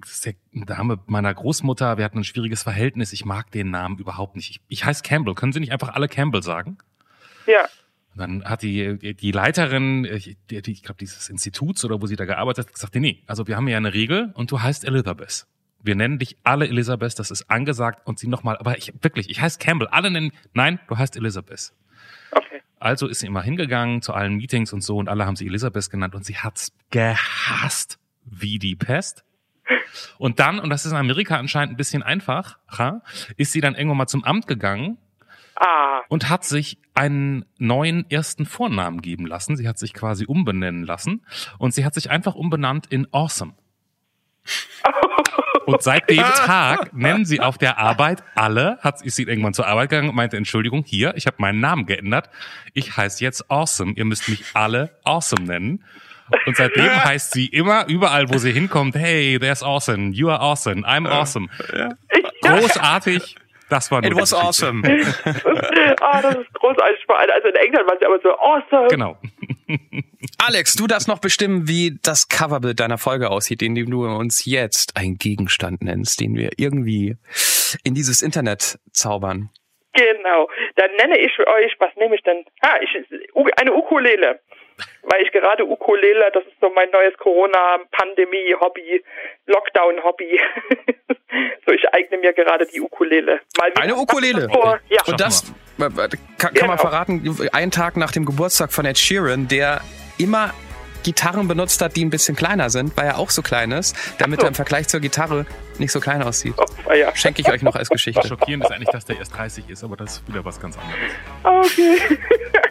[0.00, 1.96] das ist der Name meiner Großmutter.
[1.96, 3.12] Wir hatten ein schwieriges Verhältnis.
[3.12, 4.50] Ich mag den Namen überhaupt nicht.
[4.50, 5.34] Ich, ich heiße Campbell.
[5.34, 6.78] Können Sie nicht einfach alle Campbell sagen?
[7.46, 7.68] Ja.
[8.12, 10.02] Und dann hat die, die, Leiterin,
[10.50, 13.56] die, ich glaube, dieses Instituts oder wo sie da gearbeitet hat, gesagt, nee, also wir
[13.56, 15.46] haben ja eine Regel und du heißt Elizabeth.
[15.82, 19.40] Wir nennen dich alle Elizabeth, das ist angesagt und sie nochmal, aber ich wirklich, ich
[19.40, 21.72] heiße Campbell, alle nennen, nein, du heißt Elizabeth.
[22.32, 22.62] Okay.
[22.80, 25.90] Also ist sie immer hingegangen zu allen Meetings und so und alle haben sie Elizabeth
[25.90, 29.24] genannt und sie hat's gehasst wie die Pest.
[30.18, 33.02] Und dann, und das ist in Amerika anscheinend ein bisschen einfacher,
[33.36, 34.98] ist sie dann irgendwann mal zum Amt gegangen
[35.60, 36.02] Ah.
[36.08, 39.56] und hat sich einen neuen ersten Vornamen geben lassen.
[39.56, 41.26] Sie hat sich quasi umbenennen lassen
[41.58, 43.54] und sie hat sich einfach umbenannt in Awesome.
[45.68, 46.16] Und seit dem
[46.46, 50.14] Tag nennen sie auf der Arbeit alle, hat, ist sie irgendwann zur Arbeit gegangen und
[50.14, 52.30] meinte, Entschuldigung, hier, ich habe meinen Namen geändert.
[52.72, 53.92] Ich heiße jetzt Awesome.
[53.94, 55.84] Ihr müsst mich alle Awesome nennen.
[56.46, 60.86] Und seitdem heißt sie immer, überall, wo sie hinkommt, hey, there's awesome, you are awesome,
[60.86, 61.48] I'm awesome.
[62.42, 63.36] Großartig.
[63.68, 64.82] Das war nur It was awesome.
[66.00, 67.06] ah, das ist großartig.
[67.08, 68.88] Also in England waren sie aber so awesome.
[68.88, 69.18] Genau.
[70.38, 74.96] Alex, du darfst noch bestimmen, wie das Coverbild deiner Folge aussieht, indem du uns jetzt
[74.96, 77.16] einen Gegenstand nennst, den wir irgendwie
[77.84, 79.50] in dieses Internet zaubern.
[79.94, 80.48] Genau.
[80.76, 82.44] Dann nenne ich für euch, was nehme ich denn?
[82.60, 82.90] Ah, ich,
[83.56, 84.40] eine Ukulele.
[85.02, 89.02] Weil ich gerade Ukulele, das ist so mein neues Corona-Pandemie-Hobby,
[89.46, 90.38] Lockdown-Hobby.
[91.66, 93.40] so, ich eigne mir gerade die Ukulele.
[93.74, 94.48] Eine Ukulele.
[94.48, 95.00] Vor, ja.
[95.06, 95.88] Und das äh, äh,
[96.38, 96.76] kann, kann man Genau.
[96.76, 99.80] verraten, einen Tag nach dem Geburtstag von Ed Sheeran, der
[100.18, 100.52] immer
[101.02, 104.40] Gitarren benutzt hat, die ein bisschen kleiner sind, weil er auch so klein ist, damit
[104.40, 104.46] so.
[104.46, 105.46] er im Vergleich zur Gitarre
[105.78, 106.54] nicht so klein aussieht.
[106.56, 107.14] Oh, ah, ja.
[107.14, 108.26] Schenke ich euch noch als Geschichte.
[108.26, 111.72] Schockierend ist eigentlich, dass der erst 30 ist, aber das ist wieder was ganz anderes.
[111.72, 111.98] Okay.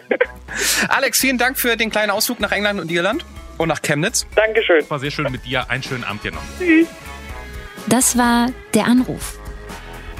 [0.88, 3.24] Alex, vielen Dank für den kleinen Ausflug nach England und Irland
[3.56, 4.26] und nach Chemnitz.
[4.34, 4.88] Dankeschön.
[4.88, 5.68] War sehr schön mit dir.
[5.70, 6.42] Einen schönen Abend dir noch.
[7.86, 9.38] Das war Der Anruf.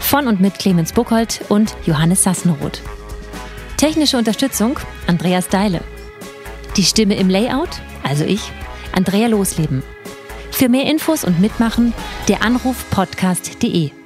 [0.00, 2.80] Von und mit Clemens Buchholz und Johannes Sassenroth.
[3.76, 5.82] Technische Unterstützung Andreas Deile.
[6.78, 7.70] Die Stimme im Layout,
[8.04, 8.52] also ich,
[8.92, 9.82] Andrea Losleben.
[10.52, 11.92] Für mehr Infos und Mitmachen
[12.28, 13.97] der Anruf podcast.de.